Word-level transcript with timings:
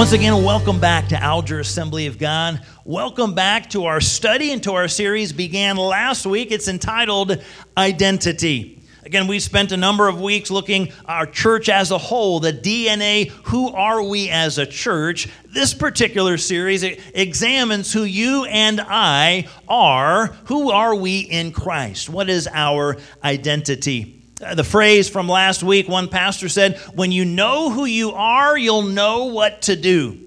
Once 0.00 0.12
again, 0.12 0.42
welcome 0.42 0.80
back 0.80 1.08
to 1.08 1.22
Alger 1.22 1.60
Assembly 1.60 2.06
of 2.06 2.16
God. 2.16 2.64
Welcome 2.86 3.34
back 3.34 3.68
to 3.68 3.84
our 3.84 4.00
study 4.00 4.50
and 4.50 4.62
to 4.62 4.72
our 4.72 4.88
series 4.88 5.30
began 5.30 5.76
last 5.76 6.24
week. 6.24 6.50
It's 6.50 6.68
entitled 6.68 7.44
Identity. 7.76 8.82
Again, 9.04 9.26
we 9.26 9.38
spent 9.40 9.72
a 9.72 9.76
number 9.76 10.08
of 10.08 10.18
weeks 10.18 10.50
looking 10.50 10.90
our 11.04 11.26
church 11.26 11.68
as 11.68 11.90
a 11.90 11.98
whole, 11.98 12.40
the 12.40 12.50
DNA, 12.50 13.28
who 13.28 13.68
are 13.74 14.02
we 14.02 14.30
as 14.30 14.56
a 14.56 14.64
church? 14.64 15.28
This 15.44 15.74
particular 15.74 16.38
series 16.38 16.82
examines 16.82 17.92
who 17.92 18.04
you 18.04 18.46
and 18.46 18.80
I 18.80 19.48
are. 19.68 20.28
Who 20.46 20.70
are 20.70 20.94
we 20.94 21.18
in 21.20 21.52
Christ? 21.52 22.08
What 22.08 22.30
is 22.30 22.48
our 22.50 22.96
identity? 23.22 24.19
Uh, 24.40 24.54
the 24.54 24.64
phrase 24.64 25.08
from 25.08 25.28
last 25.28 25.62
week, 25.62 25.86
one 25.86 26.08
pastor 26.08 26.48
said, 26.48 26.78
When 26.94 27.12
you 27.12 27.24
know 27.24 27.70
who 27.70 27.84
you 27.84 28.12
are, 28.12 28.56
you'll 28.56 28.82
know 28.82 29.26
what 29.26 29.62
to 29.62 29.76
do. 29.76 30.18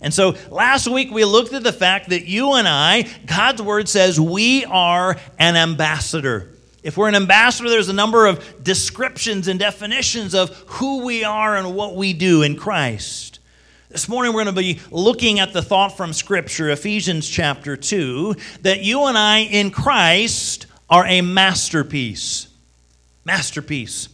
And 0.00 0.14
so 0.14 0.36
last 0.48 0.86
week 0.86 1.10
we 1.10 1.24
looked 1.24 1.52
at 1.52 1.64
the 1.64 1.72
fact 1.72 2.10
that 2.10 2.24
you 2.24 2.54
and 2.54 2.68
I, 2.68 3.08
God's 3.26 3.60
word 3.60 3.88
says 3.88 4.20
we 4.20 4.64
are 4.64 5.16
an 5.40 5.56
ambassador. 5.56 6.50
If 6.84 6.96
we're 6.96 7.08
an 7.08 7.16
ambassador, 7.16 7.68
there's 7.68 7.88
a 7.88 7.94
number 7.94 8.26
of 8.26 8.62
descriptions 8.62 9.48
and 9.48 9.58
definitions 9.58 10.36
of 10.36 10.50
who 10.66 11.04
we 11.04 11.24
are 11.24 11.56
and 11.56 11.74
what 11.74 11.96
we 11.96 12.12
do 12.12 12.42
in 12.42 12.54
Christ. 12.54 13.40
This 13.88 14.08
morning 14.08 14.32
we're 14.32 14.44
going 14.44 14.54
to 14.54 14.60
be 14.60 14.80
looking 14.92 15.40
at 15.40 15.52
the 15.52 15.62
thought 15.62 15.96
from 15.96 16.12
Scripture, 16.12 16.70
Ephesians 16.70 17.28
chapter 17.28 17.76
2, 17.76 18.36
that 18.62 18.82
you 18.82 19.06
and 19.06 19.18
I 19.18 19.38
in 19.38 19.72
Christ 19.72 20.66
are 20.88 21.04
a 21.06 21.22
masterpiece 21.22 22.47
masterpiece. 23.28 24.08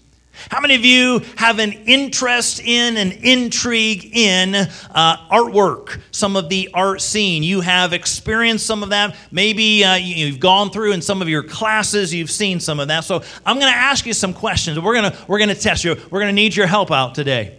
How 0.50 0.60
many 0.60 0.74
of 0.74 0.84
you 0.84 1.20
have 1.36 1.60
an 1.60 1.72
interest 1.86 2.58
in 2.58 2.96
an 2.96 3.12
intrigue 3.12 4.10
in 4.12 4.56
uh, 4.56 5.28
artwork, 5.28 6.00
some 6.10 6.34
of 6.34 6.48
the 6.48 6.70
art 6.74 7.00
scene? 7.00 7.44
You 7.44 7.60
have 7.60 7.92
experienced 7.92 8.66
some 8.66 8.82
of 8.82 8.90
that. 8.90 9.14
Maybe 9.30 9.84
uh, 9.84 9.94
you've 9.94 10.40
gone 10.40 10.70
through 10.70 10.94
in 10.94 11.00
some 11.00 11.22
of 11.22 11.28
your 11.28 11.44
classes, 11.44 12.12
you've 12.12 12.32
seen 12.32 12.58
some 12.58 12.80
of 12.80 12.88
that. 12.88 13.04
So 13.04 13.22
I'm 13.46 13.60
going 13.60 13.72
to 13.72 13.78
ask 13.78 14.04
you 14.04 14.12
some 14.12 14.34
questions. 14.34 14.80
We're 14.80 15.00
going 15.00 15.12
we're 15.28 15.38
going 15.38 15.50
to 15.50 15.54
test 15.54 15.84
you. 15.84 15.94
We're 16.10 16.20
going 16.20 16.34
to 16.34 16.42
need 16.42 16.56
your 16.56 16.66
help 16.66 16.90
out 16.90 17.14
today. 17.14 17.56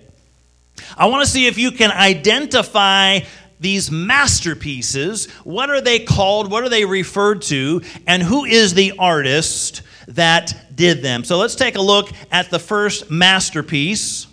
I 0.97 1.05
want 1.05 1.23
to 1.23 1.31
see 1.31 1.47
if 1.47 1.57
you 1.57 1.71
can 1.71 1.89
identify 1.89 3.21
these 3.61 3.89
masterpieces. 3.89 5.31
What 5.45 5.69
are 5.69 5.79
they 5.79 5.99
called? 5.99 6.51
What 6.51 6.65
are 6.65 6.69
they 6.69 6.83
referred 6.83 7.43
to? 7.43 7.81
And 8.05 8.21
who 8.21 8.43
is 8.43 8.73
the 8.73 8.93
artist 8.99 9.81
that 10.07 10.64
did 10.75 11.01
them. 11.01 11.23
So 11.23 11.37
let's 11.37 11.55
take 11.55 11.75
a 11.75 11.81
look 11.81 12.09
at 12.31 12.49
the 12.49 12.59
first 12.59 13.09
masterpiece. 13.09 14.27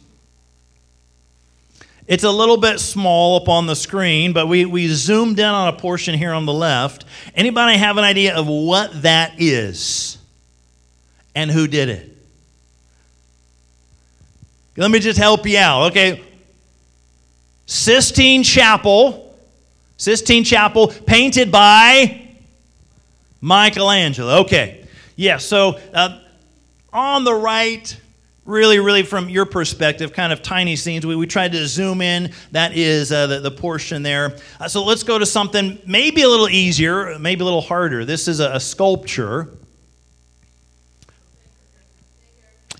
It's 2.06 2.24
a 2.24 2.30
little 2.30 2.56
bit 2.56 2.80
small 2.80 3.40
up 3.40 3.48
on 3.48 3.66
the 3.66 3.76
screen, 3.76 4.32
but 4.32 4.48
we, 4.48 4.64
we 4.64 4.88
zoomed 4.88 5.38
in 5.38 5.44
on 5.46 5.72
a 5.72 5.76
portion 5.76 6.14
here 6.14 6.32
on 6.32 6.46
the 6.46 6.52
left. 6.52 7.04
Anybody 7.34 7.78
have 7.78 7.96
an 7.96 8.04
idea 8.04 8.36
of 8.36 8.48
what 8.48 9.02
that 9.02 9.34
is 9.38 10.18
and 11.34 11.50
who 11.50 11.66
did 11.66 11.88
it? 11.88 12.08
Let 14.76 14.90
me 14.90 14.98
just 14.98 15.18
help 15.18 15.46
you 15.46 15.58
out. 15.58 15.90
Okay. 15.90 16.22
Sistine 17.66 18.42
Chapel, 18.42 19.34
Sistine 19.96 20.44
Chapel, 20.44 20.88
painted 20.88 21.52
by 21.52 22.28
Michelangelo. 23.40 24.40
Okay. 24.40 24.86
Yeah, 25.14 25.36
so 25.36 25.78
uh, 25.92 26.21
on 26.92 27.24
the 27.24 27.34
right, 27.34 27.96
really, 28.44 28.78
really 28.78 29.02
from 29.02 29.28
your 29.28 29.46
perspective, 29.46 30.12
kind 30.12 30.32
of 30.32 30.42
tiny 30.42 30.76
scenes. 30.76 31.06
We, 31.06 31.16
we 31.16 31.26
tried 31.26 31.52
to 31.52 31.66
zoom 31.66 32.00
in. 32.00 32.32
That 32.50 32.76
is 32.76 33.12
uh, 33.12 33.26
the, 33.26 33.40
the 33.40 33.50
portion 33.50 34.02
there. 34.02 34.36
Uh, 34.60 34.68
so 34.68 34.84
let's 34.84 35.02
go 35.02 35.18
to 35.18 35.26
something 35.26 35.80
maybe 35.86 36.22
a 36.22 36.28
little 36.28 36.48
easier, 36.48 37.18
maybe 37.18 37.42
a 37.42 37.44
little 37.44 37.60
harder. 37.60 38.04
This 38.04 38.28
is 38.28 38.40
a, 38.40 38.52
a 38.52 38.60
sculpture. 38.60 39.48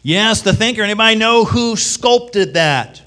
Yes, 0.03 0.43
the 0.43 0.53
thinker. 0.53 0.83
Anybody 0.83 1.17
know 1.17 1.45
who 1.45 1.77
sculpted 1.77 2.55
that? 2.55 3.01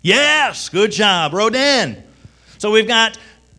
Yes, 0.00 0.70
good 0.70 0.92
job, 0.92 1.34
Rodin. 1.34 2.02
So 2.56 2.70
we've 2.70 2.88
got 2.88 3.18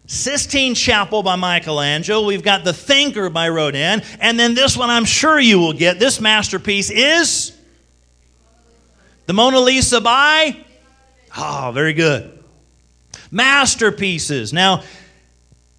Sistine 0.10 0.74
Chapel 0.74 1.22
by 1.22 1.36
Michelangelo. 1.36 2.26
We've 2.26 2.42
got 2.42 2.64
The 2.64 2.74
Thinker 2.74 3.30
by 3.30 3.48
Rodin. 3.48 4.02
And 4.20 4.40
then 4.40 4.56
this 4.56 4.76
one 4.76 4.90
I'm 4.90 5.06
sure 5.06 5.40
you 5.40 5.60
will 5.60 5.74
get. 5.74 6.00
This 6.00 6.20
masterpiece 6.20 6.90
is 6.90 7.56
The 9.28 9.34
Mona 9.34 9.60
Lisa 9.60 10.02
by? 10.02 10.58
Oh, 11.38 11.70
very 11.76 11.94
good. 11.94 12.44
Masterpieces. 13.30 14.52
Now, 14.52 14.82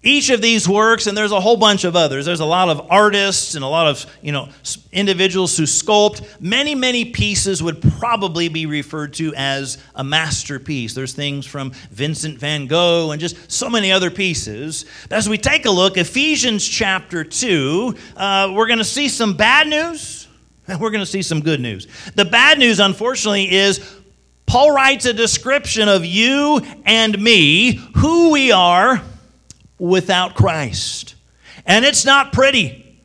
each 0.03 0.31
of 0.31 0.41
these 0.41 0.67
works 0.67 1.05
and 1.05 1.15
there's 1.15 1.31
a 1.31 1.39
whole 1.39 1.57
bunch 1.57 1.83
of 1.83 1.95
others. 1.95 2.25
There's 2.25 2.39
a 2.39 2.45
lot 2.45 2.69
of 2.69 2.87
artists 2.89 3.53
and 3.53 3.63
a 3.63 3.67
lot 3.67 3.87
of 3.87 4.05
you 4.21 4.31
know 4.31 4.49
individuals 4.91 5.55
who 5.55 5.63
sculpt. 5.63 6.41
Many 6.41 6.73
many 6.73 7.05
pieces 7.05 7.61
would 7.61 7.81
probably 7.99 8.47
be 8.47 8.65
referred 8.65 9.13
to 9.15 9.33
as 9.35 9.77
a 9.93 10.03
masterpiece. 10.03 10.95
There's 10.95 11.13
things 11.13 11.45
from 11.45 11.71
vincent 11.91 12.39
van 12.39 12.65
gogh 12.65 13.11
and 13.11 13.21
just 13.21 13.51
so 13.51 13.69
many 13.69 13.91
other 13.91 14.09
pieces. 14.09 14.85
As 15.11 15.29
we 15.29 15.37
take 15.37 15.65
a 15.65 15.71
look 15.71 15.97
ephesians 15.97 16.67
chapter 16.67 17.23
2 17.23 17.95
uh, 18.17 18.51
we're 18.55 18.67
going 18.67 18.79
to 18.79 18.83
see 18.83 19.07
some 19.07 19.37
bad 19.37 19.67
news 19.67 20.27
and 20.67 20.79
we're 20.79 20.91
going 20.91 21.03
to 21.03 21.09
see 21.09 21.21
some 21.21 21.41
good 21.41 21.59
news. 21.59 21.87
The 22.15 22.25
bad 22.25 22.57
news 22.57 22.79
unfortunately 22.79 23.51
is 23.51 23.79
paul 24.47 24.71
writes 24.71 25.05
a 25.05 25.13
description 25.13 25.87
of 25.87 26.03
you 26.03 26.59
and 26.85 27.21
me 27.21 27.73
who 27.97 28.31
we 28.31 28.51
are 28.51 29.03
without 29.81 30.35
Christ. 30.35 31.15
And 31.65 31.83
it's 31.83 32.05
not 32.05 32.31
pretty. 32.31 32.99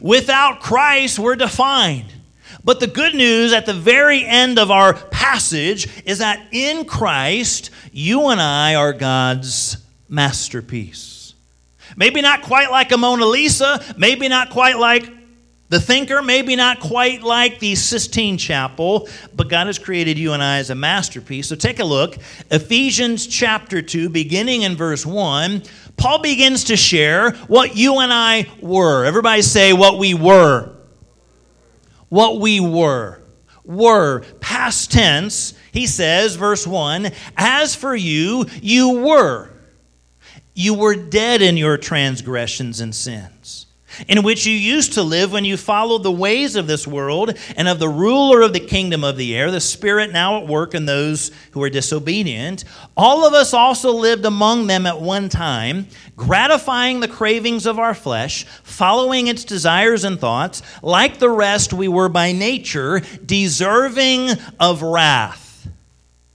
Without 0.00 0.60
Christ, 0.60 1.18
we're 1.18 1.36
defined. 1.36 2.06
But 2.64 2.80
the 2.80 2.86
good 2.86 3.14
news 3.14 3.52
at 3.52 3.66
the 3.66 3.74
very 3.74 4.24
end 4.24 4.58
of 4.58 4.70
our 4.70 4.94
passage 4.94 5.88
is 6.06 6.18
that 6.18 6.40
in 6.50 6.86
Christ, 6.86 7.70
you 7.92 8.28
and 8.28 8.40
I 8.40 8.76
are 8.76 8.94
God's 8.94 9.76
masterpiece. 10.08 11.34
Maybe 11.96 12.22
not 12.22 12.40
quite 12.40 12.70
like 12.70 12.92
a 12.92 12.96
Mona 12.96 13.26
Lisa, 13.26 13.84
maybe 13.98 14.28
not 14.28 14.48
quite 14.48 14.78
like 14.78 15.10
the 15.72 15.80
thinker, 15.80 16.20
maybe 16.20 16.54
not 16.54 16.80
quite 16.80 17.22
like 17.22 17.58
the 17.58 17.74
Sistine 17.74 18.36
Chapel, 18.36 19.08
but 19.34 19.48
God 19.48 19.68
has 19.68 19.78
created 19.78 20.18
you 20.18 20.34
and 20.34 20.42
I 20.42 20.58
as 20.58 20.68
a 20.68 20.74
masterpiece. 20.74 21.48
So 21.48 21.56
take 21.56 21.80
a 21.80 21.84
look. 21.84 22.18
Ephesians 22.50 23.26
chapter 23.26 23.80
2, 23.80 24.10
beginning 24.10 24.62
in 24.62 24.76
verse 24.76 25.06
1, 25.06 25.62
Paul 25.96 26.20
begins 26.20 26.64
to 26.64 26.76
share 26.76 27.32
what 27.46 27.76
you 27.76 28.00
and 28.00 28.12
I 28.12 28.50
were. 28.60 29.04
Everybody 29.04 29.42
say 29.42 29.72
what 29.72 29.98
we 29.98 30.14
were. 30.14 30.74
What 32.08 32.40
we 32.40 32.60
were. 32.60 33.22
Were. 33.64 34.22
Past 34.40 34.90
tense, 34.90 35.54
he 35.72 35.86
says, 35.86 36.36
verse 36.36 36.66
1 36.66 37.10
As 37.36 37.74
for 37.74 37.94
you, 37.94 38.46
you 38.60 39.00
were. 39.04 39.50
You 40.54 40.74
were 40.74 40.94
dead 40.94 41.40
in 41.40 41.56
your 41.56 41.76
transgressions 41.78 42.80
and 42.80 42.94
sins 42.94 43.61
in 44.08 44.22
which 44.22 44.46
you 44.46 44.54
used 44.54 44.94
to 44.94 45.02
live 45.02 45.32
when 45.32 45.44
you 45.44 45.56
followed 45.56 46.02
the 46.02 46.12
ways 46.12 46.56
of 46.56 46.66
this 46.66 46.86
world 46.86 47.36
and 47.56 47.68
of 47.68 47.78
the 47.78 47.88
ruler 47.88 48.42
of 48.42 48.52
the 48.52 48.60
kingdom 48.60 49.04
of 49.04 49.16
the 49.16 49.34
air, 49.36 49.50
the 49.50 49.60
Spirit 49.60 50.12
now 50.12 50.40
at 50.40 50.46
work 50.46 50.74
in 50.74 50.86
those 50.86 51.30
who 51.52 51.62
are 51.62 51.70
disobedient. 51.70 52.64
All 52.96 53.26
of 53.26 53.34
us 53.34 53.54
also 53.54 53.92
lived 53.92 54.24
among 54.24 54.66
them 54.66 54.86
at 54.86 55.00
one 55.00 55.28
time, 55.28 55.86
gratifying 56.16 57.00
the 57.00 57.08
cravings 57.08 57.66
of 57.66 57.78
our 57.78 57.94
flesh, 57.94 58.44
following 58.62 59.26
its 59.26 59.44
desires 59.44 60.04
and 60.04 60.18
thoughts. 60.18 60.62
Like 60.82 61.18
the 61.18 61.30
rest, 61.30 61.72
we 61.72 61.88
were 61.88 62.08
by 62.08 62.32
nature 62.32 63.00
deserving 63.24 64.30
of 64.58 64.82
wrath. 64.82 65.68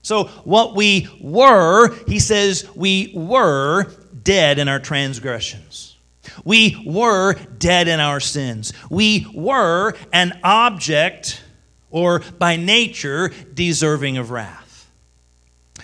So, 0.02 0.24
what 0.44 0.74
we 0.74 1.06
were, 1.20 1.94
he 2.06 2.18
says, 2.18 2.66
we 2.74 3.12
were 3.14 3.92
dead 4.22 4.58
in 4.58 4.66
our 4.66 4.78
transgressions. 4.78 5.97
We 6.44 6.82
were 6.86 7.34
dead 7.58 7.88
in 7.88 8.00
our 8.00 8.20
sins. 8.20 8.72
We 8.90 9.26
were 9.34 9.94
an 10.12 10.38
object, 10.42 11.42
or 11.90 12.20
by 12.38 12.56
nature, 12.56 13.30
deserving 13.54 14.18
of 14.18 14.30
wrath. 14.30 14.68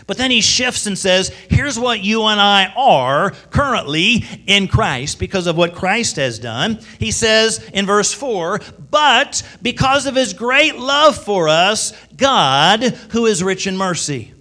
But 0.07 0.19
then 0.19 0.31
he 0.31 0.41
shifts 0.41 0.87
and 0.87 0.99
says, 0.99 1.29
Here's 1.49 1.79
what 1.79 2.03
you 2.03 2.25
and 2.25 2.41
I 2.41 2.73
are 2.77 3.31
currently 3.51 4.25
in 4.47 4.69
Christ 4.69 5.19
because 5.19 5.47
of 5.47 5.57
what 5.57 5.75
Christ 5.75 6.17
has 6.17 6.39
done. 6.39 6.81
He 6.99 7.11
says 7.11 7.63
in 7.73 7.87
verse 7.87 8.13
4 8.13 8.61
But 8.91 9.43
because 9.63 10.07
of 10.07 10.15
his 10.15 10.35
great 10.35 10.77
love 10.77 11.17
for 11.17 11.49
us, 11.49 11.93
God, 12.17 12.83
who 13.11 13.27
is 13.27 13.43
rich 13.43 13.67
in 13.67 13.77
mercy, 13.77 14.34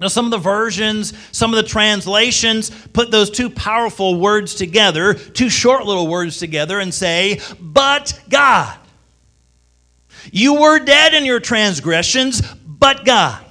now, 0.00 0.08
some 0.08 0.24
of 0.24 0.32
the 0.32 0.38
versions, 0.38 1.12
some 1.30 1.54
of 1.54 1.56
the 1.56 1.68
translations 1.68 2.70
put 2.92 3.12
those 3.12 3.30
two 3.30 3.48
powerful 3.48 4.18
words 4.18 4.54
together, 4.54 5.14
two 5.14 5.48
short 5.48 5.86
little 5.86 6.08
words 6.08 6.38
together, 6.38 6.80
and 6.80 6.92
say, 6.92 7.40
But 7.60 8.20
God. 8.28 8.76
You 10.32 10.60
were 10.60 10.80
dead 10.80 11.14
in 11.14 11.24
your 11.24 11.38
transgressions, 11.38 12.40
but 12.66 13.04
God. 13.04 13.44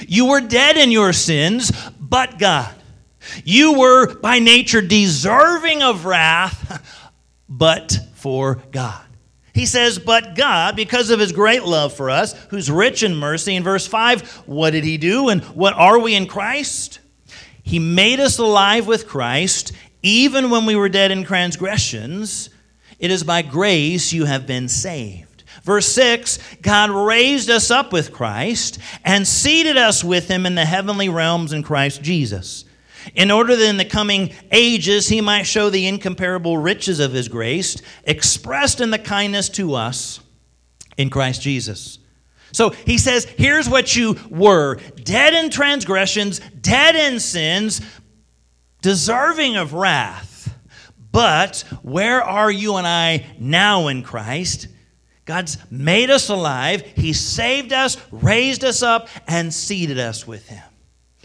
You 0.00 0.26
were 0.26 0.40
dead 0.40 0.76
in 0.76 0.90
your 0.90 1.12
sins, 1.12 1.72
but 1.98 2.38
God. 2.38 2.74
You 3.44 3.78
were 3.78 4.14
by 4.16 4.40
nature 4.40 4.82
deserving 4.82 5.82
of 5.82 6.04
wrath, 6.04 6.82
but 7.48 7.98
for 8.14 8.56
God. 8.72 9.04
He 9.54 9.66
says, 9.66 9.98
But 9.98 10.34
God, 10.34 10.76
because 10.76 11.10
of 11.10 11.20
his 11.20 11.32
great 11.32 11.64
love 11.64 11.92
for 11.92 12.10
us, 12.10 12.32
who's 12.48 12.70
rich 12.70 13.02
in 13.02 13.14
mercy, 13.14 13.54
in 13.54 13.62
verse 13.62 13.86
5, 13.86 14.44
what 14.46 14.70
did 14.70 14.84
he 14.84 14.96
do 14.96 15.28
and 15.28 15.42
what 15.54 15.74
are 15.74 15.98
we 15.98 16.14
in 16.14 16.26
Christ? 16.26 17.00
He 17.62 17.78
made 17.78 18.18
us 18.18 18.38
alive 18.38 18.86
with 18.86 19.06
Christ, 19.06 19.72
even 20.02 20.50
when 20.50 20.66
we 20.66 20.74
were 20.74 20.88
dead 20.88 21.10
in 21.10 21.24
transgressions. 21.24 22.50
It 22.98 23.10
is 23.10 23.24
by 23.24 23.42
grace 23.42 24.12
you 24.12 24.24
have 24.24 24.46
been 24.46 24.68
saved. 24.68 25.44
Verse 25.62 25.86
6 25.88 26.38
God 26.62 26.90
raised 26.90 27.50
us 27.50 27.70
up 27.70 27.92
with 27.92 28.12
Christ 28.12 28.78
and 29.04 29.26
seated 29.26 29.76
us 29.76 30.02
with 30.02 30.28
him 30.28 30.46
in 30.46 30.54
the 30.54 30.64
heavenly 30.64 31.08
realms 31.08 31.52
in 31.52 31.62
Christ 31.62 32.02
Jesus 32.02 32.64
in 33.14 33.30
order 33.30 33.56
that 33.56 33.68
in 33.68 33.76
the 33.76 33.84
coming 33.84 34.32
ages 34.50 35.08
he 35.08 35.20
might 35.20 35.44
show 35.44 35.70
the 35.70 35.86
incomparable 35.86 36.58
riches 36.58 37.00
of 37.00 37.12
his 37.12 37.28
grace, 37.28 37.80
expressed 38.04 38.80
in 38.80 38.90
the 38.90 38.98
kindness 38.98 39.48
to 39.50 39.74
us 39.74 40.20
in 40.96 41.10
Christ 41.10 41.42
Jesus. 41.42 41.98
So 42.52 42.70
he 42.70 42.98
says, 42.98 43.24
here's 43.24 43.68
what 43.68 43.96
you 43.96 44.16
were 44.28 44.76
dead 45.02 45.34
in 45.34 45.50
transgressions, 45.50 46.40
dead 46.60 46.94
in 46.94 47.18
sins, 47.18 47.80
deserving 48.82 49.56
of 49.56 49.72
wrath. 49.72 50.54
But 51.10 51.64
where 51.82 52.22
are 52.22 52.50
you 52.50 52.76
and 52.76 52.86
I 52.86 53.26
now 53.38 53.88
in 53.88 54.02
Christ? 54.02 54.68
God's 55.24 55.58
made 55.70 56.10
us 56.10 56.28
alive, 56.28 56.82
He 56.82 57.12
saved 57.12 57.72
us, 57.72 57.96
raised 58.10 58.64
us 58.64 58.82
up, 58.82 59.08
and 59.28 59.54
seated 59.54 59.98
us 59.98 60.26
with 60.26 60.48
Him. 60.48 60.64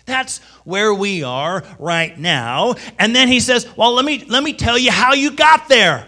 That's 0.07 0.39
where 0.63 0.93
we 0.93 1.21
are 1.21 1.63
right 1.77 2.17
now. 2.17 2.75
And 2.97 3.15
then 3.15 3.27
he 3.27 3.39
says, 3.39 3.67
Well, 3.77 3.93
let 3.93 4.05
me, 4.05 4.23
let 4.27 4.41
me 4.41 4.53
tell 4.53 4.77
you 4.77 4.89
how 4.89 5.13
you 5.13 5.31
got 5.31 5.67
there. 5.67 6.07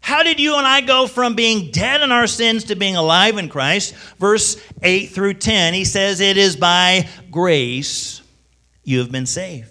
How 0.00 0.22
did 0.22 0.40
you 0.40 0.56
and 0.56 0.66
I 0.66 0.80
go 0.80 1.06
from 1.06 1.34
being 1.34 1.70
dead 1.70 2.00
in 2.00 2.10
our 2.10 2.26
sins 2.26 2.64
to 2.64 2.74
being 2.74 2.96
alive 2.96 3.36
in 3.36 3.50
Christ? 3.50 3.94
Verse 4.18 4.60
8 4.82 5.10
through 5.10 5.34
10, 5.34 5.74
he 5.74 5.84
says, 5.84 6.20
It 6.20 6.38
is 6.38 6.56
by 6.56 7.06
grace 7.30 8.22
you 8.82 8.98
have 9.00 9.12
been 9.12 9.26
saved 9.26 9.70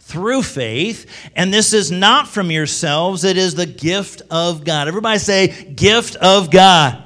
through 0.00 0.42
faith, 0.42 1.06
and 1.36 1.54
this 1.54 1.72
is 1.72 1.92
not 1.92 2.26
from 2.26 2.50
yourselves, 2.50 3.22
it 3.22 3.36
is 3.36 3.54
the 3.54 3.66
gift 3.66 4.22
of 4.28 4.64
God. 4.64 4.88
Everybody 4.88 5.20
say, 5.20 5.72
gift 5.72 6.16
of 6.16 6.50
God. 6.50 7.00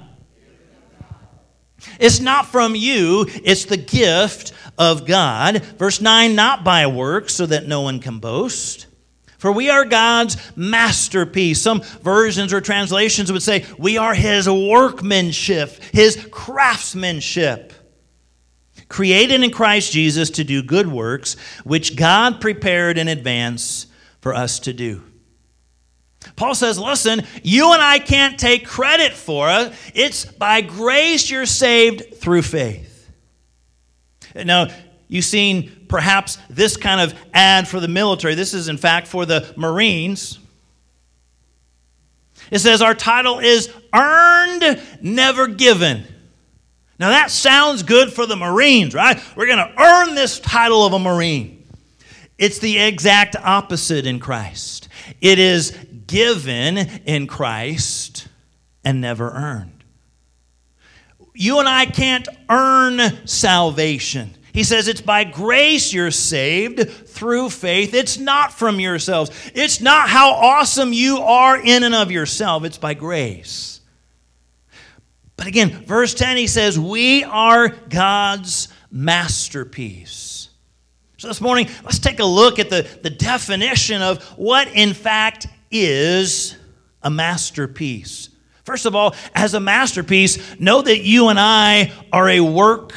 It's 2.00 2.20
not 2.20 2.46
from 2.46 2.74
you, 2.74 3.26
it's 3.28 3.66
the 3.66 3.76
gift 3.76 4.54
of 4.78 5.06
God. 5.06 5.62
Verse 5.78 6.00
9, 6.00 6.34
not 6.34 6.64
by 6.64 6.86
works, 6.86 7.34
so 7.34 7.46
that 7.46 7.66
no 7.66 7.82
one 7.82 8.00
can 8.00 8.18
boast. 8.18 8.86
For 9.38 9.52
we 9.52 9.68
are 9.68 9.84
God's 9.84 10.36
masterpiece. 10.56 11.60
Some 11.60 11.82
versions 12.02 12.52
or 12.52 12.62
translations 12.62 13.30
would 13.30 13.42
say, 13.42 13.66
we 13.78 13.98
are 13.98 14.14
his 14.14 14.48
workmanship, 14.48 15.82
his 15.92 16.26
craftsmanship. 16.30 17.74
Created 18.88 19.42
in 19.42 19.50
Christ 19.50 19.92
Jesus 19.92 20.30
to 20.30 20.44
do 20.44 20.62
good 20.62 20.86
works, 20.86 21.36
which 21.64 21.94
God 21.94 22.40
prepared 22.40 22.96
in 22.96 23.08
advance 23.08 23.86
for 24.20 24.34
us 24.34 24.60
to 24.60 24.72
do. 24.72 25.02
Paul 26.36 26.54
says, 26.54 26.78
listen, 26.78 27.22
you 27.42 27.72
and 27.72 27.82
I 27.82 27.98
can't 27.98 28.38
take 28.38 28.66
credit 28.66 29.12
for 29.12 29.50
it. 29.50 29.74
It's 29.94 30.24
by 30.24 30.62
grace 30.62 31.30
you're 31.30 31.44
saved 31.44 32.16
through 32.16 32.42
faith. 32.42 32.93
Now, 34.34 34.68
you've 35.08 35.24
seen 35.24 35.86
perhaps 35.88 36.38
this 36.50 36.76
kind 36.76 37.00
of 37.00 37.18
ad 37.32 37.68
for 37.68 37.80
the 37.80 37.88
military. 37.88 38.34
This 38.34 38.54
is, 38.54 38.68
in 38.68 38.76
fact, 38.76 39.06
for 39.06 39.26
the 39.26 39.52
Marines. 39.56 40.38
It 42.50 42.58
says, 42.58 42.82
Our 42.82 42.94
title 42.94 43.38
is 43.38 43.70
Earned, 43.94 44.80
Never 45.00 45.46
Given. 45.46 46.04
Now, 46.98 47.10
that 47.10 47.30
sounds 47.30 47.82
good 47.82 48.12
for 48.12 48.26
the 48.26 48.36
Marines, 48.36 48.94
right? 48.94 49.20
We're 49.36 49.46
going 49.46 49.58
to 49.58 49.82
earn 49.82 50.14
this 50.14 50.38
title 50.38 50.86
of 50.86 50.92
a 50.92 50.98
Marine. 50.98 51.66
It's 52.38 52.58
the 52.58 52.78
exact 52.78 53.36
opposite 53.36 54.06
in 54.06 54.20
Christ. 54.20 54.88
It 55.20 55.38
is 55.38 55.70
given 56.06 56.78
in 56.78 57.26
Christ 57.26 58.28
and 58.84 59.00
never 59.00 59.30
earned. 59.30 59.73
You 61.34 61.58
and 61.58 61.68
I 61.68 61.86
can't 61.86 62.28
earn 62.48 63.26
salvation. 63.26 64.30
He 64.52 64.62
says 64.62 64.86
it's 64.86 65.00
by 65.00 65.24
grace 65.24 65.92
you're 65.92 66.12
saved 66.12 66.88
through 66.88 67.50
faith. 67.50 67.92
It's 67.92 68.18
not 68.18 68.52
from 68.52 68.78
yourselves. 68.78 69.32
It's 69.52 69.80
not 69.80 70.08
how 70.08 70.30
awesome 70.30 70.92
you 70.92 71.18
are 71.18 71.58
in 71.58 71.82
and 71.82 71.94
of 71.94 72.12
yourself. 72.12 72.62
It's 72.62 72.78
by 72.78 72.94
grace. 72.94 73.80
But 75.36 75.48
again, 75.48 75.84
verse 75.84 76.14
10, 76.14 76.36
he 76.36 76.46
says, 76.46 76.78
We 76.78 77.24
are 77.24 77.68
God's 77.68 78.68
masterpiece. 78.92 80.50
So 81.16 81.26
this 81.26 81.40
morning, 81.40 81.68
let's 81.82 81.98
take 81.98 82.20
a 82.20 82.24
look 82.24 82.60
at 82.60 82.70
the, 82.70 82.86
the 83.02 83.10
definition 83.10 84.02
of 84.02 84.22
what, 84.38 84.68
in 84.68 84.94
fact, 84.94 85.48
is 85.72 86.56
a 87.02 87.10
masterpiece. 87.10 88.28
First 88.64 88.86
of 88.86 88.94
all, 88.94 89.14
as 89.34 89.54
a 89.54 89.60
masterpiece, 89.60 90.58
know 90.58 90.80
that 90.80 91.02
you 91.02 91.28
and 91.28 91.38
I 91.38 91.92
are 92.12 92.28
a 92.28 92.40
work 92.40 92.92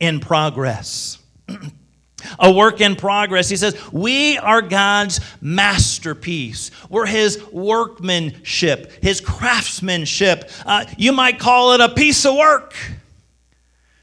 in 0.00 0.18
progress. 0.18 1.18
a 2.38 2.52
work 2.52 2.80
in 2.80 2.96
progress. 2.96 3.48
He 3.48 3.56
says, 3.56 3.76
We 3.92 4.38
are 4.38 4.60
God's 4.60 5.20
masterpiece. 5.40 6.72
We're 6.88 7.06
His 7.06 7.42
workmanship, 7.52 9.02
His 9.02 9.20
craftsmanship. 9.20 10.50
Uh, 10.66 10.84
you 10.98 11.12
might 11.12 11.38
call 11.38 11.72
it 11.72 11.80
a 11.80 11.90
piece 11.90 12.24
of 12.26 12.34
work. 12.34 12.74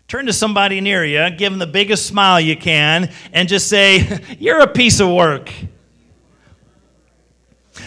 Turn 0.07 0.25
to 0.25 0.33
somebody 0.33 0.81
near 0.81 1.05
you, 1.05 1.29
give 1.31 1.51
them 1.51 1.59
the 1.59 1.67
biggest 1.67 2.05
smile 2.05 2.39
you 2.39 2.57
can, 2.57 3.11
and 3.31 3.47
just 3.47 3.67
say, 3.67 4.19
You're 4.39 4.61
a 4.61 4.67
piece 4.67 4.99
of 4.99 5.09
work. 5.09 5.51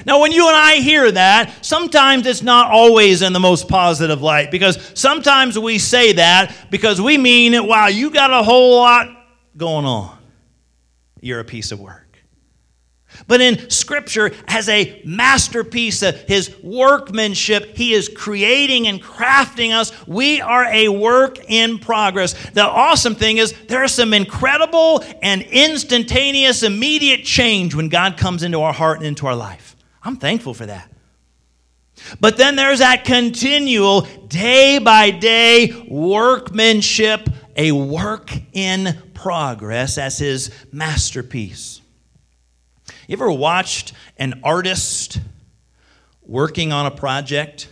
Now, 0.06 0.20
when 0.20 0.32
you 0.32 0.46
and 0.46 0.56
I 0.56 0.76
hear 0.76 1.10
that, 1.10 1.64
sometimes 1.64 2.26
it's 2.26 2.42
not 2.42 2.70
always 2.70 3.22
in 3.22 3.32
the 3.32 3.40
most 3.40 3.68
positive 3.68 4.22
light 4.22 4.50
because 4.50 4.78
sometimes 4.94 5.58
we 5.58 5.78
say 5.78 6.12
that 6.12 6.54
because 6.70 7.00
we 7.00 7.18
mean, 7.18 7.66
wow, 7.66 7.86
you 7.86 8.10
got 8.10 8.30
a 8.30 8.42
whole 8.42 8.76
lot 8.76 9.08
going 9.56 9.86
on. 9.86 10.18
You're 11.20 11.40
a 11.40 11.44
piece 11.44 11.72
of 11.72 11.80
work. 11.80 12.04
But 13.26 13.40
in 13.40 13.70
Scripture, 13.70 14.32
as 14.46 14.68
a 14.68 15.00
masterpiece, 15.04 16.02
of 16.02 16.20
his 16.22 16.54
workmanship, 16.62 17.76
he 17.76 17.94
is 17.94 18.08
creating 18.08 18.88
and 18.88 19.00
crafting 19.00 19.72
us. 19.72 19.92
We 20.06 20.40
are 20.40 20.64
a 20.64 20.88
work 20.88 21.38
in 21.48 21.78
progress. 21.78 22.34
The 22.50 22.64
awesome 22.64 23.14
thing 23.14 23.38
is, 23.38 23.54
there's 23.68 23.92
some 23.92 24.12
incredible 24.12 25.04
and 25.22 25.42
instantaneous, 25.42 26.62
immediate 26.62 27.24
change 27.24 27.74
when 27.74 27.88
God 27.88 28.16
comes 28.16 28.42
into 28.42 28.60
our 28.60 28.72
heart 28.72 28.98
and 28.98 29.06
into 29.06 29.26
our 29.26 29.36
life. 29.36 29.73
I'm 30.04 30.16
thankful 30.16 30.54
for 30.54 30.66
that. 30.66 30.90
But 32.20 32.36
then 32.36 32.56
there's 32.56 32.80
that 32.80 33.04
continual 33.04 34.02
day 34.28 34.78
by 34.78 35.10
day 35.10 35.86
workmanship, 35.88 37.28
a 37.56 37.72
work 37.72 38.30
in 38.52 39.00
progress 39.14 39.96
as 39.96 40.18
his 40.18 40.50
masterpiece. 40.72 41.80
You 43.08 43.14
ever 43.14 43.30
watched 43.30 43.92
an 44.18 44.40
artist 44.44 45.20
working 46.22 46.72
on 46.72 46.86
a 46.86 46.90
project? 46.90 47.68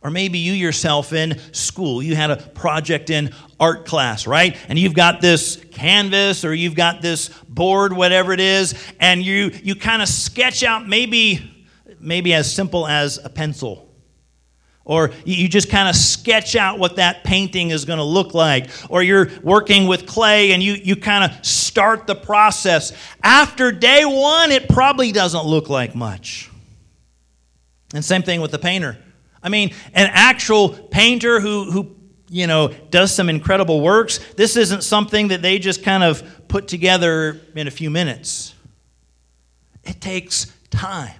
Or 0.00 0.10
maybe 0.10 0.38
you 0.38 0.52
yourself 0.52 1.12
in 1.12 1.40
school, 1.52 2.00
you 2.02 2.14
had 2.14 2.30
a 2.30 2.36
project 2.36 3.10
in 3.10 3.34
art 3.58 3.84
class, 3.84 4.28
right? 4.28 4.56
And 4.68 4.78
you've 4.78 4.94
got 4.94 5.20
this 5.20 5.56
canvas 5.72 6.44
or 6.44 6.54
you've 6.54 6.76
got 6.76 7.02
this 7.02 7.28
board, 7.48 7.92
whatever 7.92 8.32
it 8.32 8.38
is, 8.38 8.74
and 9.00 9.24
you, 9.24 9.50
you 9.64 9.74
kind 9.74 10.00
of 10.00 10.08
sketch 10.08 10.62
out 10.62 10.88
maybe 10.88 11.57
maybe 12.00 12.34
as 12.34 12.52
simple 12.52 12.86
as 12.86 13.18
a 13.22 13.28
pencil. 13.28 13.88
Or 14.84 15.10
you 15.26 15.48
just 15.48 15.68
kind 15.68 15.86
of 15.86 15.94
sketch 15.94 16.56
out 16.56 16.78
what 16.78 16.96
that 16.96 17.22
painting 17.22 17.70
is 17.70 17.84
going 17.84 17.98
to 17.98 18.04
look 18.04 18.32
like. 18.32 18.70
Or 18.88 19.02
you're 19.02 19.30
working 19.42 19.86
with 19.86 20.06
clay 20.06 20.52
and 20.52 20.62
you, 20.62 20.72
you 20.72 20.96
kind 20.96 21.30
of 21.30 21.44
start 21.44 22.06
the 22.06 22.14
process. 22.14 22.94
After 23.22 23.70
day 23.70 24.06
one, 24.06 24.50
it 24.50 24.66
probably 24.66 25.12
doesn't 25.12 25.44
look 25.44 25.68
like 25.68 25.94
much. 25.94 26.50
And 27.92 28.02
same 28.02 28.22
thing 28.22 28.40
with 28.40 28.50
the 28.50 28.58
painter. 28.58 28.96
I 29.42 29.50
mean, 29.50 29.74
an 29.92 30.08
actual 30.10 30.70
painter 30.70 31.38
who, 31.38 31.70
who 31.70 31.96
you 32.30 32.46
know, 32.46 32.68
does 32.90 33.14
some 33.14 33.28
incredible 33.28 33.80
works, 33.80 34.18
this 34.36 34.56
isn't 34.56 34.82
something 34.82 35.28
that 35.28 35.42
they 35.42 35.58
just 35.58 35.82
kind 35.82 36.02
of 36.02 36.48
put 36.48 36.68
together 36.68 37.40
in 37.54 37.66
a 37.66 37.70
few 37.70 37.90
minutes. 37.90 38.54
It 39.84 40.00
takes 40.00 40.46
time. 40.70 41.17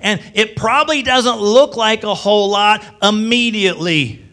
And 0.00 0.20
it 0.34 0.56
probably 0.56 1.02
doesn't 1.02 1.38
look 1.38 1.76
like 1.76 2.04
a 2.04 2.14
whole 2.14 2.50
lot 2.50 2.84
immediately. 3.02 4.24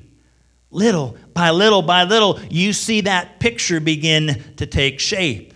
Little 0.69 1.17
by 1.33 1.51
little 1.51 1.81
by 1.81 2.03
little, 2.03 2.39
you 2.49 2.73
see 2.73 3.01
that 3.01 3.39
picture 3.39 3.79
begin 3.79 4.43
to 4.57 4.65
take 4.65 4.99
shape. 4.99 5.53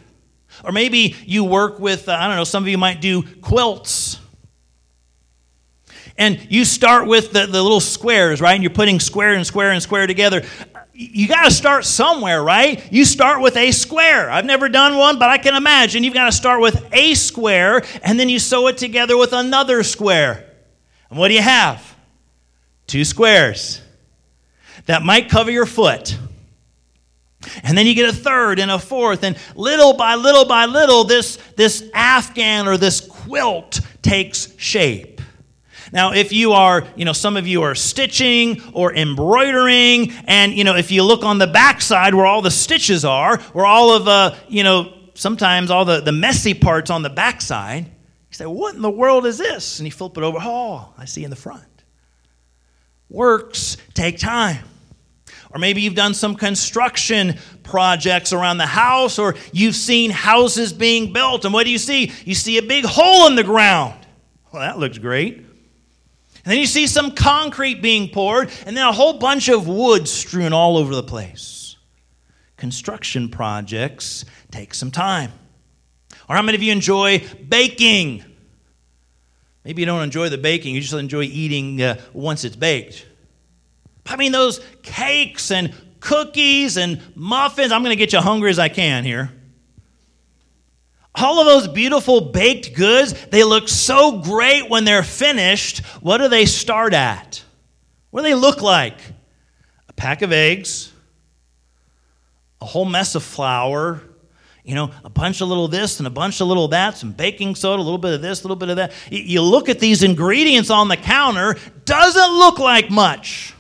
Or 0.64 0.72
maybe 0.72 1.16
you 1.26 1.44
work 1.44 1.80
with, 1.80 2.10
uh, 2.10 2.14
I 2.14 2.28
don't 2.28 2.36
know, 2.36 2.44
some 2.44 2.64
of 2.64 2.68
you 2.68 2.78
might 2.78 3.02
do 3.02 3.24
quilts. 3.42 4.20
And 6.18 6.40
you 6.50 6.66
start 6.66 7.08
with 7.08 7.32
the, 7.32 7.46
the 7.46 7.62
little 7.62 7.80
squares, 7.80 8.42
right? 8.42 8.54
And 8.54 8.64
you're 8.64 8.72
putting 8.72 9.00
square 9.00 9.34
and 9.34 9.46
square 9.46 9.72
and 9.72 9.82
square 9.84 10.08
together. 10.08 10.44
You 11.00 11.28
got 11.28 11.46
to 11.46 11.52
start 11.52 11.86
somewhere, 11.86 12.42
right? 12.42 12.82
You 12.92 13.06
start 13.06 13.40
with 13.40 13.56
a 13.56 13.72
square. 13.72 14.32
I've 14.32 14.46
never 14.46 14.68
done 14.68 14.98
one, 14.98 15.20
but 15.20 15.30
I 15.30 15.38
can 15.38 15.54
imagine 15.54 16.04
you've 16.04 16.16
got 16.16 16.26
to 16.26 16.32
start 16.32 16.60
with 16.60 16.88
a 16.92 17.14
square 17.14 17.86
and 18.02 18.20
then 18.20 18.30
you 18.30 18.40
sew 18.40 18.66
it 18.66 18.80
together 18.80 19.16
with 19.16 19.32
another 19.32 19.84
square. 19.84 20.52
And 21.12 21.20
what 21.20 21.28
do 21.28 21.36
you 21.36 21.44
have? 21.44 21.96
Two 22.88 23.06
squares 23.06 23.80
that 24.88 25.04
might 25.04 25.30
cover 25.30 25.52
your 25.52 25.68
foot. 25.68 26.18
And 27.62 27.78
then 27.78 27.86
you 27.86 27.94
get 27.94 28.10
a 28.10 28.18
third 28.18 28.58
and 28.58 28.72
a 28.72 28.80
fourth, 28.80 29.24
and 29.24 29.38
little 29.56 29.94
by 29.94 30.16
little 30.16 30.46
by 30.46 30.66
little, 30.66 31.04
this, 31.04 31.38
this 31.56 31.88
afghan 31.94 32.68
or 32.68 32.76
this 32.76 33.02
quilt 33.02 33.82
takes 34.02 34.52
shape. 34.58 35.17
Now, 35.92 36.14
if 36.14 36.32
you 36.32 36.54
are, 36.54 36.86
you 36.96 37.06
know, 37.06 37.14
some 37.14 37.38
of 37.38 37.48
you 37.48 37.64
are 37.64 37.76
stitching 37.76 38.62
or 38.74 38.94
embroidering, 38.94 40.12
and, 40.26 40.54
you 40.54 40.64
know, 40.64 40.76
if 40.76 40.92
you 40.92 41.04
look 41.04 41.24
on 41.24 41.38
the 41.38 41.48
backside 41.48 42.14
where 42.14 42.26
all 42.26 42.42
the 42.42 42.52
stitches 42.52 43.06
are, 43.06 43.38
where 43.54 43.66
all 43.66 43.94
of, 43.94 44.08
uh, 44.08 44.36
you 44.48 44.64
know, 44.64 44.94
sometimes 45.14 45.72
all 45.72 45.86
the, 45.86 46.02
the 46.02 46.12
messy 46.12 46.54
parts 46.54 46.90
on 46.90 47.02
the 47.02 47.10
backside, 47.10 47.86
you 47.86 48.34
say, 48.34 48.46
What 48.46 48.76
in 48.76 48.82
the 48.82 48.90
world 48.90 49.26
is 49.26 49.38
this? 49.38 49.80
And 49.80 49.88
you 49.88 49.92
flip 49.92 50.18
it 50.18 50.24
over, 50.24 50.38
Oh, 50.42 50.94
I 50.98 51.06
see 51.06 51.24
in 51.24 51.30
the 51.30 51.36
front. 51.36 51.64
Works 53.10 53.78
take 53.94 54.20
time. 54.20 54.64
Or 55.52 55.60
maybe 55.60 55.82
you've 55.82 55.96
done 55.96 56.14
some 56.14 56.36
construction 56.36 57.38
projects 57.64 58.34
around 58.34 58.58
the 58.58 58.66
house, 58.66 59.18
or 59.18 59.36
you've 59.54 59.76
seen 59.76 60.12
houses 60.12 60.74
being 60.74 61.14
built. 61.14 61.46
And 61.46 61.54
what 61.54 61.64
do 61.64 61.72
you 61.72 61.78
see? 61.78 62.12
You 62.26 62.36
see 62.36 62.58
a 62.58 62.62
big 62.62 62.86
hole 62.86 63.28
in 63.28 63.36
the 63.36 63.44
ground. 63.44 63.96
Well, 64.52 64.62
that 64.62 64.78
looks 64.78 64.98
great. 64.98 65.47
And 66.48 66.54
then 66.54 66.62
you 66.62 66.66
see 66.66 66.88
some 66.88 67.12
concrete 67.12 67.82
being 67.82 68.08
poured, 68.08 68.50
and 68.66 68.78
then 68.78 68.88
a 68.88 68.94
whole 68.94 69.20
bunch 69.20 69.50
of 69.50 69.68
wood 69.68 70.08
strewn 70.08 70.54
all 70.54 70.78
over 70.78 70.96
the 70.96 71.04
place. 71.04 71.76
Construction 72.56 73.28
projects 73.28 74.24
take 74.50 74.74
some 74.74 74.90
time. 74.90 75.34
Or 76.30 76.38
how 76.38 76.42
many 76.42 76.56
of 76.56 76.64
you 76.64 76.72
enjoy 76.72 77.22
baking? 77.50 78.24
Maybe 79.66 79.82
you 79.82 79.86
don't 79.88 80.04
enjoy 80.04 80.30
the 80.30 80.38
baking, 80.38 80.74
you 80.74 80.80
just 80.80 80.94
enjoy 80.94 81.24
eating 81.24 81.82
uh, 81.82 82.00
once 82.14 82.46
it's 82.46 82.56
baked. 82.56 83.06
I 84.06 84.16
mean, 84.16 84.32
those 84.32 84.62
cakes 84.84 85.52
and 85.52 85.74
cookies 86.00 86.78
and 86.78 87.02
muffins, 87.14 87.74
I'm 87.74 87.84
going 87.84 87.92
to 87.92 87.98
get 87.98 88.14
you 88.14 88.22
hungry 88.22 88.52
as 88.52 88.58
I 88.58 88.70
can 88.70 89.04
here. 89.04 89.37
All 91.18 91.40
of 91.40 91.46
those 91.46 91.68
beautiful 91.68 92.22
baked 92.22 92.76
goods, 92.76 93.14
they 93.28 93.44
look 93.44 93.68
so 93.68 94.20
great 94.22 94.70
when 94.70 94.86
they're 94.86 95.04
finished. 95.04 95.80
What 96.02 96.20
do 96.20 96.28
they 96.28 96.46
start 96.46 96.94
at? 96.94 97.44
What 98.12 98.22
do 98.22 98.28
they 98.28 98.36
look 98.36 98.62
like? 98.62 99.00
A 99.90 99.94
pack 99.94 100.22
of 100.22 100.32
eggs, 100.32 100.92
a 102.62 102.66
whole 102.66 102.86
mess 102.86 103.16
of 103.16 103.24
flour, 103.24 104.02
you 104.64 104.76
know, 104.76 104.92
a 105.04 105.10
bunch 105.10 105.42
of 105.42 105.48
little 105.48 105.68
this 105.68 106.00
and 106.00 106.08
a 106.08 106.12
bunch 106.12 106.42
of 106.42 106.48
little 106.48 106.68
that, 106.70 106.98
some 106.98 107.14
baking 107.14 107.56
soda, 107.56 107.82
a 107.82 107.84
little 107.84 107.98
bit 107.98 108.14
of 108.14 108.22
this, 108.22 108.42
a 108.42 108.44
little 108.44 108.58
bit 108.58 108.70
of 108.70 108.76
that. 108.76 108.92
You 109.10 109.42
look 109.42 109.70
at 109.70 109.80
these 109.80 110.04
ingredients 110.04 110.70
on 110.70 110.88
the 110.88 110.98
counter, 110.98 111.56
doesn't 111.86 112.32
look 112.34 112.60
like 112.60 112.92
much 112.92 113.54